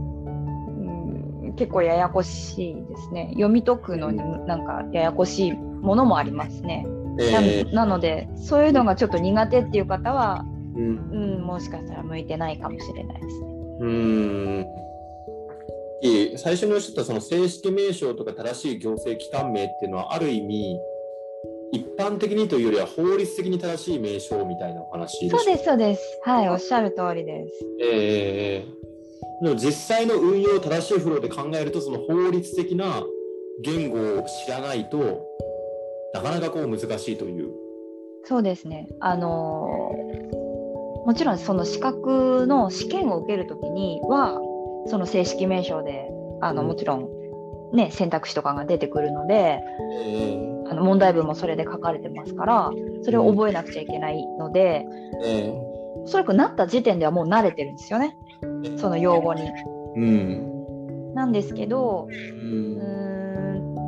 [1.58, 3.30] 結構ややこしいですね。
[3.34, 6.86] 読み解くのになんかややこしいものもありますね、
[7.18, 7.76] なええ。
[7.76, 11.10] なのでそういうのがちょっと苦手っていう方は、うん。
[11.12, 13.48] うん、もしかしたら向いてないかもしれないですね。
[13.80, 14.66] うーん
[16.38, 20.80] 最初におっしゃったその正式名称とか正しい行政機関名っていうのはある意味
[21.72, 26.20] 一般的にというよりは法律的に正しい名称みたいなお話そうですそうです。
[26.24, 27.66] はいおっしゃる通りです。
[27.82, 28.87] ええ
[29.42, 33.04] でも実際の運用を正しいフローで考えると、その法律的な
[33.62, 35.26] 言語を知らないと
[36.14, 37.52] なかなかこう難しいという。
[38.24, 38.88] そうですね。
[39.00, 39.92] あの
[41.06, 44.40] もちろんその資格の試験を受けるときには
[44.88, 46.10] その正式名称で
[46.42, 47.10] あの、もちろん、
[47.74, 49.60] ね、選択肢とかが出てくるので、
[49.94, 52.72] えー、あの問題文もそれで書かれてますから
[53.04, 54.86] それを覚えなくちゃいけないので、
[55.24, 58.18] えー、おそらくなった時点ではもう慣れてるんですよね
[58.78, 59.50] その用語に。
[59.96, 62.98] うん、なんですけど、うん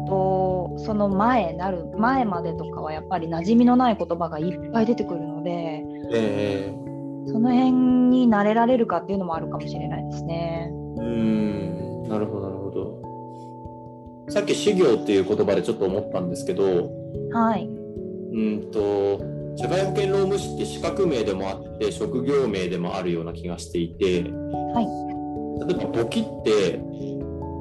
[0.09, 7.71] とその前なる前までとかはやっぱり馴染みのない言葉がいっぱい出てくるので、えー、その辺
[8.09, 10.69] に慣れられるかっていうのもあるかもしれないですね。
[10.97, 14.29] うんなるほどなるほど。
[14.29, 16.89] さっき修行っていう言葉でちょっと思ったんですけど、
[17.31, 17.67] はい。
[17.67, 19.19] うんと
[19.55, 26.80] 社会保険労務士って資格名でもあって職業名でもあるような気がしていて、はい、例えば簿記って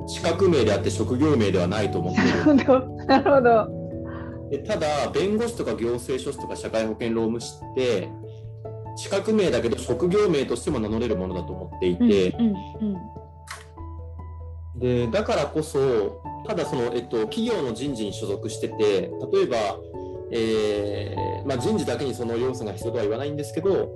[0.09, 2.57] 資格名であって職業名ではないと思ってる。
[3.07, 3.79] なるほど。
[4.51, 8.09] でただ、弁護士とか行政書士とか社会保険労務士って、
[8.97, 12.97] 資格名だけど職業名としても名乗れるものだと思っていて、うんうん
[14.75, 18.77] うん、でだからこそ、ただその、えっと、企業の人事に所属してて、
[19.33, 19.57] 例えば、
[20.33, 23.89] えーまあ、人事だけにその要素が必要とは言わないんですけど、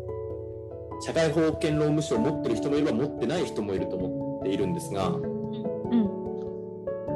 [1.04, 5.10] 社会保険労務士を持ってる人もいれば持ってない人もいると思っているんですが、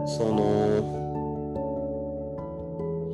[0.06, 1.06] その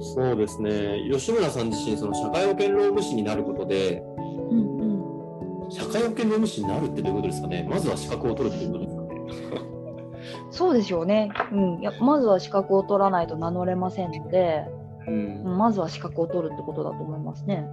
[0.02, 1.08] そうですね。
[1.10, 4.02] 吉村さん自身その社会保険労務士になることで、
[4.50, 7.66] うんうん、社会保険労務士になるってどういうことですかね？
[7.70, 9.60] まずは資格を取るっていうことですかね？
[10.50, 14.66] そうでしょうね、うん、いやまずは資格を取らないと名乗れませんので、
[15.06, 17.66] うん、まずは資格を取るってことだと思いますね。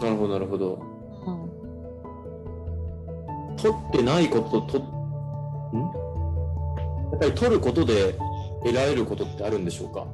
[0.00, 0.80] なるほどなるほど、うん、
[3.56, 4.82] 取ってないこととん？
[7.12, 8.14] やっぱり取ることで
[8.64, 10.06] 得られることってあるんでしょうか？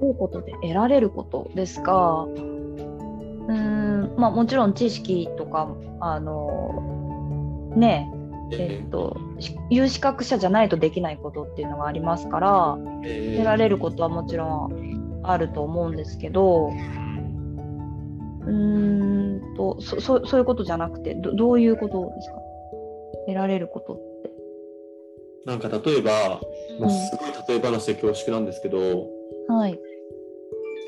[0.00, 2.26] ということで得られることですか？
[2.26, 5.68] うんまあもちろん知識とか
[6.00, 8.10] あのね
[8.50, 9.14] えっと、
[9.68, 16.72] 有資格者じゃないとできないことっていうのがありますから、えー、得られることはもちろんあると思うんですけど
[18.48, 22.36] うんとそそそういうことじゃなくてどどういうことですか？
[23.26, 24.30] 得られることって。
[25.44, 26.40] なんか例えば、
[26.80, 29.06] もうすごい例え話で恐縮なんですけど、
[29.48, 29.78] はい。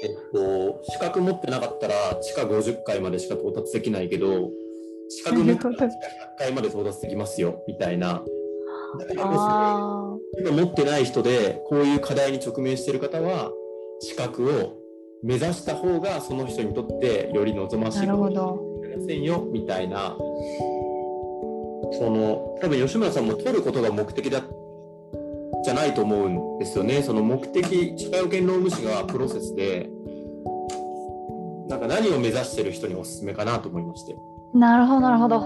[0.02, 4.50] えっと、資格持ってなかったら地下50階までしか到達できないけど、
[5.08, 5.90] 資格持ってたら地下100
[6.38, 8.22] 階まで到達できますよ、みたいな。
[8.98, 9.22] だから
[10.38, 13.52] 今持ってない人で、こういう課題に直面している方は、
[14.00, 14.79] 資格を
[15.22, 20.16] 目指した方がその人にとってより望ましいことになりませんよ、みたいな。
[21.92, 24.42] その多分吉村さんも取ることが目的だ
[25.62, 27.02] じゃないと思うんですよね。
[27.02, 29.90] その目的、社会保険労務士がプロセスで、
[31.68, 34.16] なんか何を目指してる人におすすめかなと思いまして。
[34.54, 35.44] なるほど、なるほど。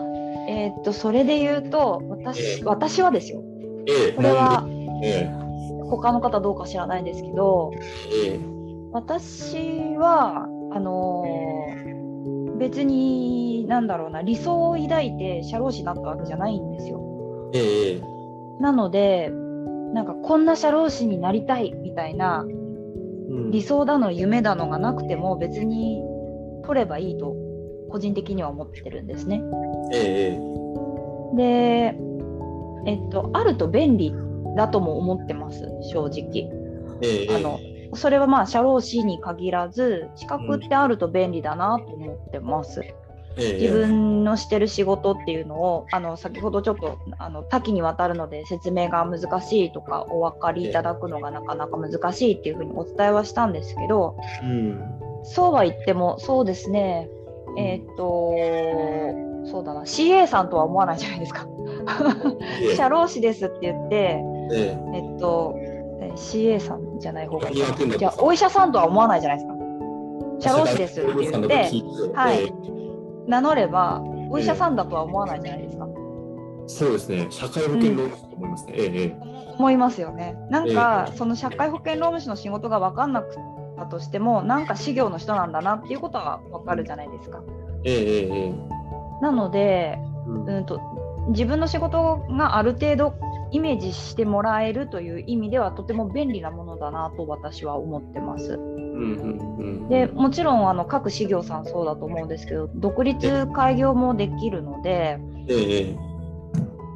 [0.48, 3.42] えー、っと、それで言うと、私、えー、私はですよ。
[3.86, 4.66] えー、これは、
[5.02, 7.72] えー、他の方どうか知らないんですけど、
[8.24, 8.53] えー、
[8.94, 17.50] 私は、あのー、別に、なんだろうな、理想を抱いて社労士になったわけじゃないんですよ。
[17.54, 19.32] えー、なので、
[19.94, 22.46] なんかこんな社労士になりたいみたいな
[23.50, 26.00] 理想だの夢だのがなくても別に
[26.64, 27.34] 取ればいいと
[27.90, 29.42] 個人的には思ってるんですね。
[29.92, 31.96] えー、で、
[32.86, 34.14] えっと、あると便利
[34.56, 36.48] だとも思ってます正直。
[37.02, 37.58] えー、あの
[37.96, 42.82] それはまあ社労士に限らず資格ってあると便利だなと思ってます。
[43.36, 54.80] 自分のしてる仕事っていうのをあの先ほどちょっとあの多岐にわたるので説明が難しいとかお分かりいただくのがなかなか難しいっていうふうにお伝えはしたんですけど、うん、
[55.24, 57.08] そうは言ってもそうですね。
[57.56, 58.34] えー、っと
[59.50, 59.82] そうだな。
[59.82, 61.46] CA さんとは思わないじゃないですか。
[62.76, 65.56] 社労士ですって言って、えっと
[66.16, 69.54] CA さんじゃない方がいいじゃあお医者さんとは思わないじゃないですか。
[70.40, 71.54] 社労士ですって言って、
[72.14, 72.52] はい、
[73.26, 75.88] 名乗ればお医者さんだとは思わないじゃないですか。
[76.66, 78.72] そうですね、社会保険労務士と思いますね。
[78.72, 79.16] うん、ええ、
[79.58, 80.34] 思いますよね。
[80.50, 83.36] なんか、え、その社会保険労務士の仕事が分かんなく
[83.76, 87.42] たとしても、なんか事業の人なんだなっていうことは分かるじゃないですか。
[87.84, 88.54] ええ
[89.20, 90.80] なので、うん、うんと
[91.28, 93.14] 自分の仕事がある程度
[93.54, 98.58] イメージしてもらえるという意味ではとても便利なものだなと私は思ってます。
[99.88, 105.96] でもちろんあの各事業さんそうだと思うんですけど独立開業もできるので、ええ、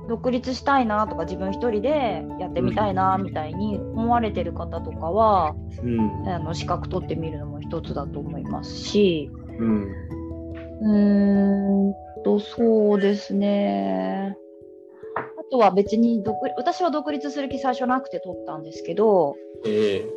[0.09, 6.29] 独立したいなとか自分一人でやってみたいなみたいに思われてる方とかは、うん。
[6.29, 9.31] あの資格取ってみるのも一つだと思いますし
[9.61, 9.93] うん。
[10.81, 11.95] うーん
[12.25, 14.48] とそうですねあ
[15.51, 20.11] とは別に独私は独立する気最初なくて取ったんですけどええ。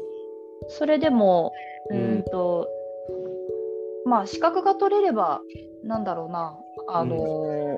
[0.68, 1.52] それでも
[1.90, 2.02] ううん。
[2.02, 2.68] ーんと、
[4.06, 5.42] まあ資格が取れれば
[5.84, 6.58] なんだろうな
[6.88, 7.78] あのー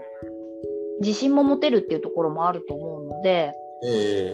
[1.02, 4.34] 自信も持てるっていうところもあると思うのでえ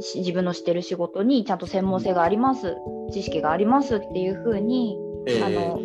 [0.00, 2.74] し自分のしてる仕事にちゃんと専門性があります
[3.12, 5.42] 知識がありますっていうふうに、ええ。
[5.42, 5.80] あの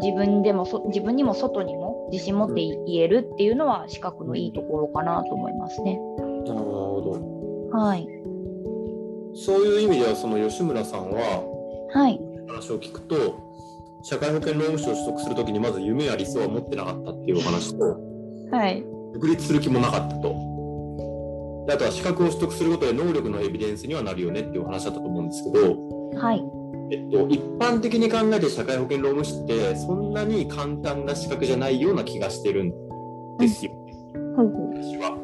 [0.00, 5.98] 自分でもそ自分にも外にも自信持ってい言えるっていうのは資格のいいところかなと思いますね。
[6.46, 9.36] なるほはい、ど。
[9.36, 13.48] そういう意味では、その吉村さんは、はい、話を聞くと、
[14.02, 18.00] 社会保険労務士を取得するときにまず夢や理想は持ってなかったっていうお話と、
[18.50, 21.64] はい、独立する気もなかったと。
[21.66, 25.76] であとは資格を取得することで能力のエビデンスにはなるよねっていうお話だったと思うんですけど、
[26.18, 26.42] はい、
[26.90, 32.72] えっと、一般的に考えて社会保険労務士ってそんなに簡単な資格じゃないような気がしてるん
[33.38, 33.72] ですよ、
[34.36, 35.16] ほうほう私は。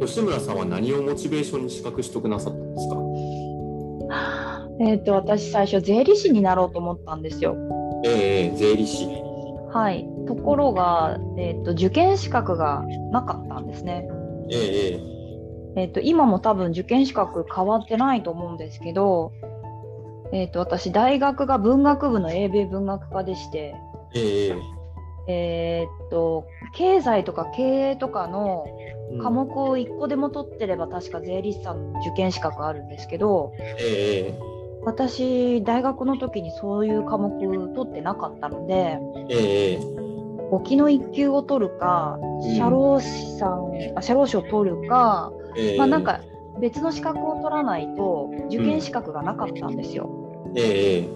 [0.00, 2.96] 吉村さんは何をモチベーションに資格取得なさったんですか？
[4.80, 7.56] えっ、と私最初税理士になろうと思ったんですよ。
[8.04, 9.06] ええ税理士。
[9.70, 14.08] はい、ところが、えー、と受験資格がなかったんですね。
[14.50, 15.00] ええ
[15.76, 19.32] えー、と今も多分受験資格変わってないと思うんですけど、
[20.32, 23.74] えー、と私大学が文学部の英米文学科でして、
[24.14, 28.66] えええー、と経済とか経営とかの
[29.10, 29.22] うん。
[29.22, 34.38] 科目を1個でも取ってれば確か税理士さんの受験資格あるんですけどええ
[34.84, 37.30] 私大学の時にそういう科目
[37.74, 38.98] 取ってなかったので
[39.30, 39.98] ええ
[40.50, 42.56] 簿記の1級を取るかうん。
[42.56, 45.78] 社労士さん、あ社労士を取るか、ええ。
[45.78, 46.20] まあなんか
[46.60, 50.08] 別の資格を取らないと受験資格がなかったんですよ。
[50.56, 51.08] ええ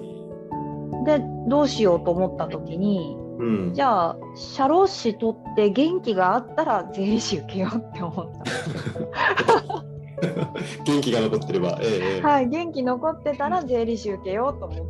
[1.05, 9.85] でどうしようと思った時にうんじゃあ社労士取って元気があったら税理士受けようって思った。
[10.85, 11.79] 元気が残ってれば。
[11.83, 14.87] ええはい、元気残ってたら税理士受けようと思っ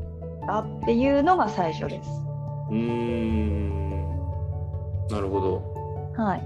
[0.46, 2.10] たっていうのが最初です。
[2.70, 3.90] うーん。
[5.08, 5.62] なるほど。
[6.16, 6.42] はい、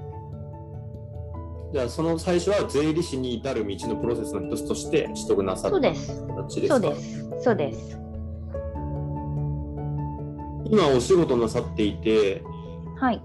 [1.77, 5.79] じゃあその最初は税理士に至る道のプロセスの一つとして取得なさった。
[5.79, 6.81] 形ですか？
[6.81, 7.29] そうです。
[7.43, 7.99] そうです。
[10.71, 12.43] 今お仕事なさっていて
[12.97, 13.21] はい、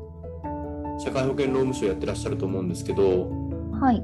[1.00, 3.30] 社会保険労務士をやってらっしゃると思うんですけど
[3.80, 4.02] はい。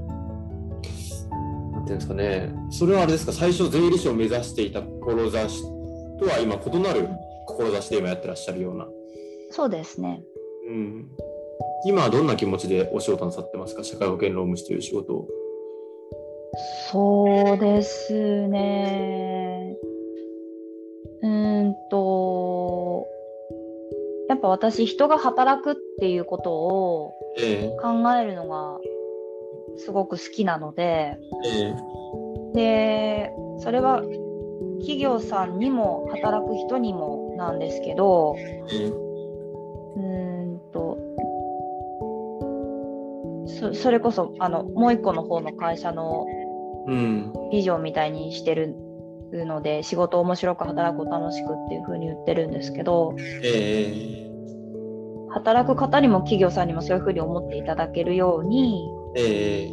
[1.73, 3.33] なんていうんですかねそれはあれですか？
[3.33, 5.61] 最初税理士を目指していた志
[6.21, 7.09] とは今異なる
[7.47, 8.87] 志で今やってらっしゃるような、
[9.51, 10.23] そうですね。
[10.69, 11.09] うん、
[11.85, 13.83] 今はどんな気持ちでお仕事なさってますか？
[13.83, 15.27] 社会保険労務士という仕事を。
[16.91, 19.77] そうですね。
[21.21, 23.07] うーんと、
[24.29, 27.75] やっぱ私、人が働くっていうことをえ。
[27.81, 28.79] 考えるのが
[29.77, 31.75] すごく好きなので、え
[32.55, 32.55] え。
[32.55, 34.01] で、それは
[34.79, 38.35] 企業さんにも働く人にもなんですけど、
[38.71, 39.06] ええ
[43.59, 46.25] そそれこそあのもう一個の方の会社の
[46.87, 47.33] うん。
[47.51, 48.75] ビジョンみたいにしてる
[49.33, 54.27] ので仕事を面白く働くを楽しくっていう風に言ってるんですけどええ。
[55.29, 59.71] 働く方にも企業さんにもそういう風に思っていただけるようにええ。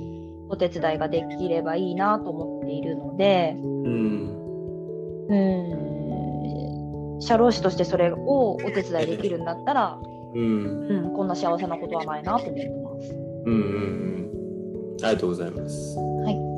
[0.49, 5.26] お手伝いができればいいなと思っているのでうん。
[5.28, 7.20] うーん。
[7.20, 9.99] 社労士としてそれをお手伝いできるんだったら、
[10.35, 10.87] うん。
[10.89, 13.23] うん、こんな幸せなことはないなと思ってます。
[13.47, 15.05] うんうんうん。
[15.05, 15.99] ありがとうございます。
[15.99, 16.55] はい。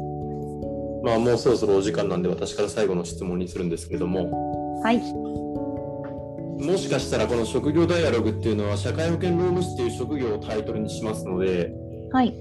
[1.05, 4.80] まあもうそろそろお時間なんで私から最後の質問にするんですけれども。
[4.82, 11.72] はい、もしかしたらこの職業ダイアログっていうのは社会保険労務士っていう職業をタイトルにしますので
[12.12, 12.34] はい、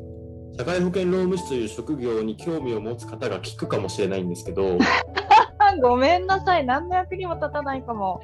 [0.57, 4.77] 社会保険労務士という職業に興味を持つ方が聞くかもしれないんですけど。
[5.81, 8.21] ごめんなさい、何の役にも立たないかも。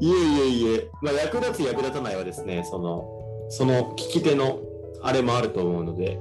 [0.00, 3.15] いえいえいえ、まあ、役立つ役立たないはですねその
[3.48, 4.60] その聞き手の
[5.02, 6.18] あれもあると思うので、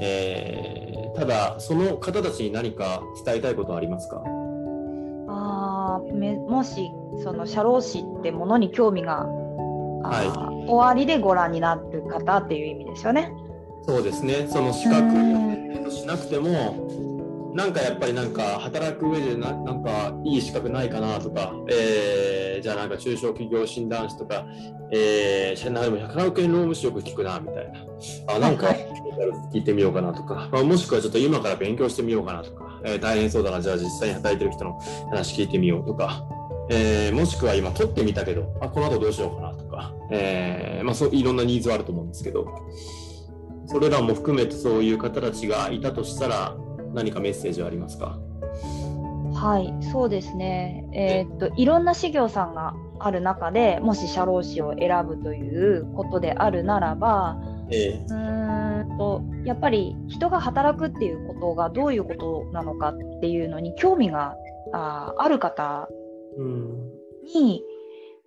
[0.00, 4.22] えーただその方たちに何か伝えたいことはありますか？
[5.28, 6.00] あ
[6.48, 6.92] もし
[7.24, 13.32] その社労士ってものに興味が、は終わりでご覧になる方っていう意味ですよね。
[13.86, 14.46] そうですね。
[14.48, 16.88] その資う格んしなくても
[17.54, 24.46] なんかやっぱりなんか働く上でななんかいい資格ないかなとか、えー、じゃあなんか中小企業診断士とか、
[24.92, 27.80] えー、社内でも100億円労務士よく聞くなみたいな、
[28.34, 28.68] あなんか
[29.52, 34.78] 聞いてみようかなとか、まあ、もしくはちょっと今から勉強してみようかなとか、えー、大変そうだな、じゃあ実際に働いてる人の
[35.10, 36.24] 話聞いてみようとか、
[36.70, 42.46] えー、もしくは今取ってみたけど、あこの後どうしようかなとか、えーまあ、そういろんなニーズはあると思うんですけど、
[43.66, 46.56] それらも含めてそういう方たちがいたとしたら、
[46.92, 48.18] 何かメッセージはありますか？
[49.34, 51.20] はいそうですね、え。
[51.22, 57.38] ー、っといろんな事業さんがある中でもし社労士を選ぶということであるならば、
[57.70, 64.34] えー、うんとやっぱり人が働くっていうことがどういうことなのかっていうのに興味が
[64.72, 65.88] あある方
[67.34, 67.62] に、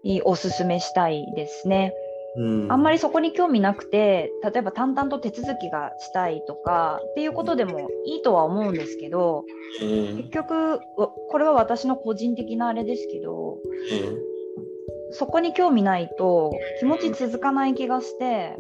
[0.04, 1.94] うん、おすすめしたいですね。
[2.36, 9.46] うん、あんまりそこに興味なくて例えば淡々と手続きがしたいとかっていうことでもいいとは思うんですけど、
[9.82, 18.58] うん、結局これは私の個人的なあれですけど、うん、そこに興味ないと気持ち続かない気がして、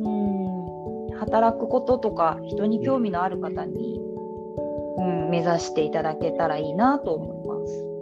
[0.00, 0.66] うん。
[1.18, 4.00] 働くこととか人に興味のある方に、
[4.98, 7.95] うん、目指していただけたらいいなと思います。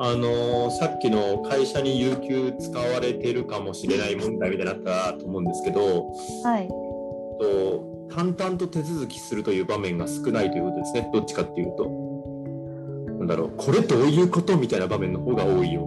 [0.00, 6.06] あのさっきの会社に有給使われてるかもしれない問題みたいになったと思うんですけど、
[6.44, 6.68] はい、
[7.40, 7.84] と
[8.14, 11.90] 淡々と手続きするという場面が少ないということですね、どっちかっていうと。
[13.18, 15.86] なんだろう、これどういうことみたいな場面の方が多いよ。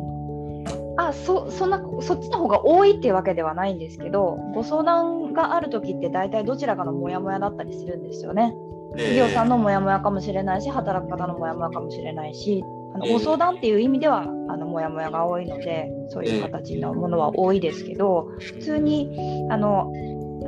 [0.97, 8.53] あそそんなそっちの方が多いっていうわけではないんですけど、ご相談がある時って大体どちらかのモヤモヤだったりするんですよね。
[8.91, 12.61] 企業さんのモヤモヤかもしれないし、働く方のモヤモヤかもしれないし、
[12.93, 14.25] あのご相談っていう意味ではあ
[14.57, 19.91] のモヤモヤが多いのでそういう形のものは多いですけど普通にあの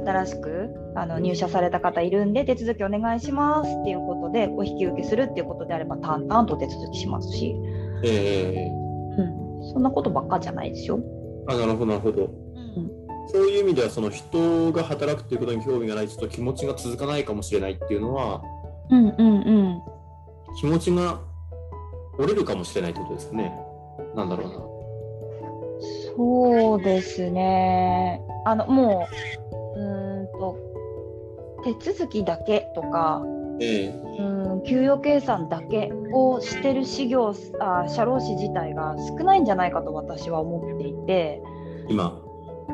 [0.05, 7.55] 新しくあの入社された方いるんで手続きお願いしますっていうことでお引き受けするっていうことであれば淡々と手続きしますし、
[8.03, 8.83] えー。
[9.15, 10.99] うん、そんなことばっかじゃないですよ。
[11.47, 12.25] あなるほどなるほど。
[12.25, 12.91] うん、
[13.27, 18.41] そういう意味ではその人が働くっていうことに興味がないと気持ちが続かないかもしれないっていうのは、
[18.89, 19.81] うんうんうん、
[20.59, 21.21] 気持ちが
[22.17, 23.53] 折れるかもしれないってことですね。
[24.15, 24.73] なんだろうな。
[26.15, 28.21] そうですね。
[28.45, 29.07] あのも
[29.75, 30.57] ううんと
[31.63, 33.23] 手続きだけとか、
[33.59, 33.87] ええ、
[34.19, 34.23] う
[34.57, 41.41] ん給与計算だけをしてる事業あ社労士自体が少ないんじゃないかと私は思っていて。
[41.89, 42.19] 今。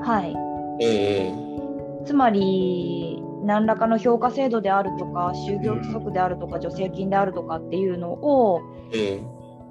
[0.01, 0.35] はい。
[0.81, 8.61] ええ、つまり何らかの評価制度であるとか就業規則であるとか助成金であるとかっていうのを、
[8.93, 9.19] え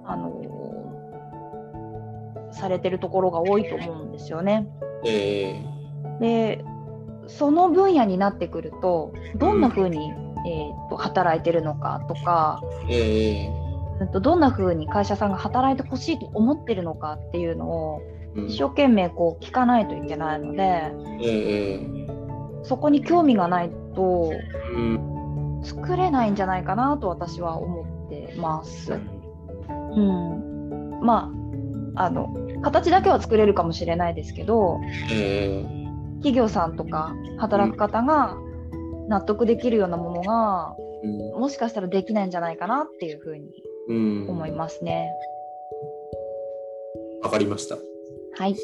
[0.04, 0.32] あの
[2.50, 4.66] されてるところが多いと思うんですよね。
[5.04, 6.64] えー、で
[7.28, 10.10] その分野になってくるとどんなふうに、
[10.44, 12.60] えーと、働いてるのかとか、
[12.90, 18.02] えー、とどんなふうに会社さんが働いてほしいと思ってるのかっていうのを
[18.34, 20.62] 一生懸命こう聞かないといけないので、
[21.20, 22.17] えー、
[22.68, 24.30] そこに興味がないと、
[25.64, 28.92] 作れないんじゃないかなと私は思ってます。
[28.92, 31.32] うん、ま
[31.96, 32.28] ああの
[32.62, 34.78] 形だけは作れるかもしれないですけど、
[35.10, 38.36] えー、企業さんとか働く方が
[39.08, 43.48] 納得できるようなものが、うん、もしかしたらできないんじゃないかなっていうふうに
[44.28, 45.10] 思いますね。
[47.22, 47.76] わ、かりました。
[48.36, 48.54] はい。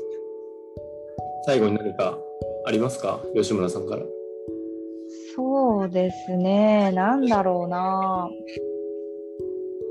[1.46, 2.18] 最後に何か
[2.66, 3.20] ありますか？
[3.34, 4.02] 吉村さんから。
[5.36, 6.92] そうですね。
[6.92, 8.30] なんだろうな。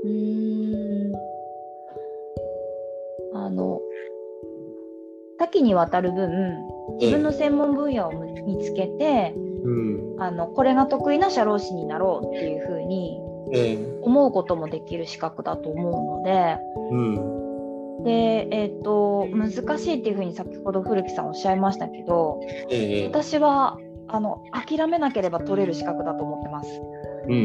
[0.04, 1.14] うーん。
[3.36, 3.80] あの
[5.38, 6.30] 多岐にわたる分
[7.00, 13.20] 自分の専門分野を見つけて、うん、あのこれが得意な社労士になろうっていうふうに
[14.02, 16.56] 思うこともできる資格だと思うので、
[16.90, 17.43] うん、
[18.04, 22.40] でえーと、難しいっていうふうに先ほど古木さんおっしゃいましたけど、
[22.70, 23.78] えー、私は
[24.08, 26.80] あの諦めなければ取れる資格だと思ってます。
[27.26, 27.36] うんう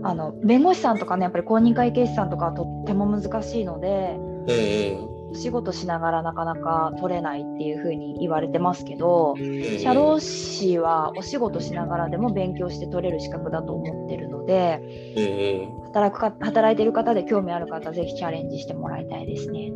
[0.00, 0.02] ん。
[0.04, 4.18] あの弁護士さんとかねやっぱり公認会計士さんとかはとっても難しいので、
[4.48, 14.80] えー、お仕事しながらなかなか取れないっていうふうに言われてますけど、えー、社労士はお仕事しながらでも勉強して取れる資格だと思ってるので、
[15.16, 19.72] えー、働くか働いてる方で興味ある方ぜひチャレンジしてもらいたいですね。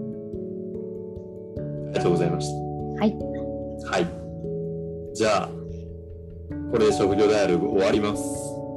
[1.56, 2.56] ありがとうございました。
[3.00, 3.16] はい。
[3.90, 4.06] はい。
[5.14, 5.48] じゃあ、
[6.70, 8.22] これで職業ダイアログ終わります。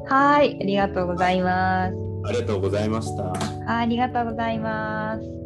[0.07, 1.95] はい、ありがとうございます。
[2.23, 3.33] ありがとうございました。
[3.67, 5.38] ありがとうございます。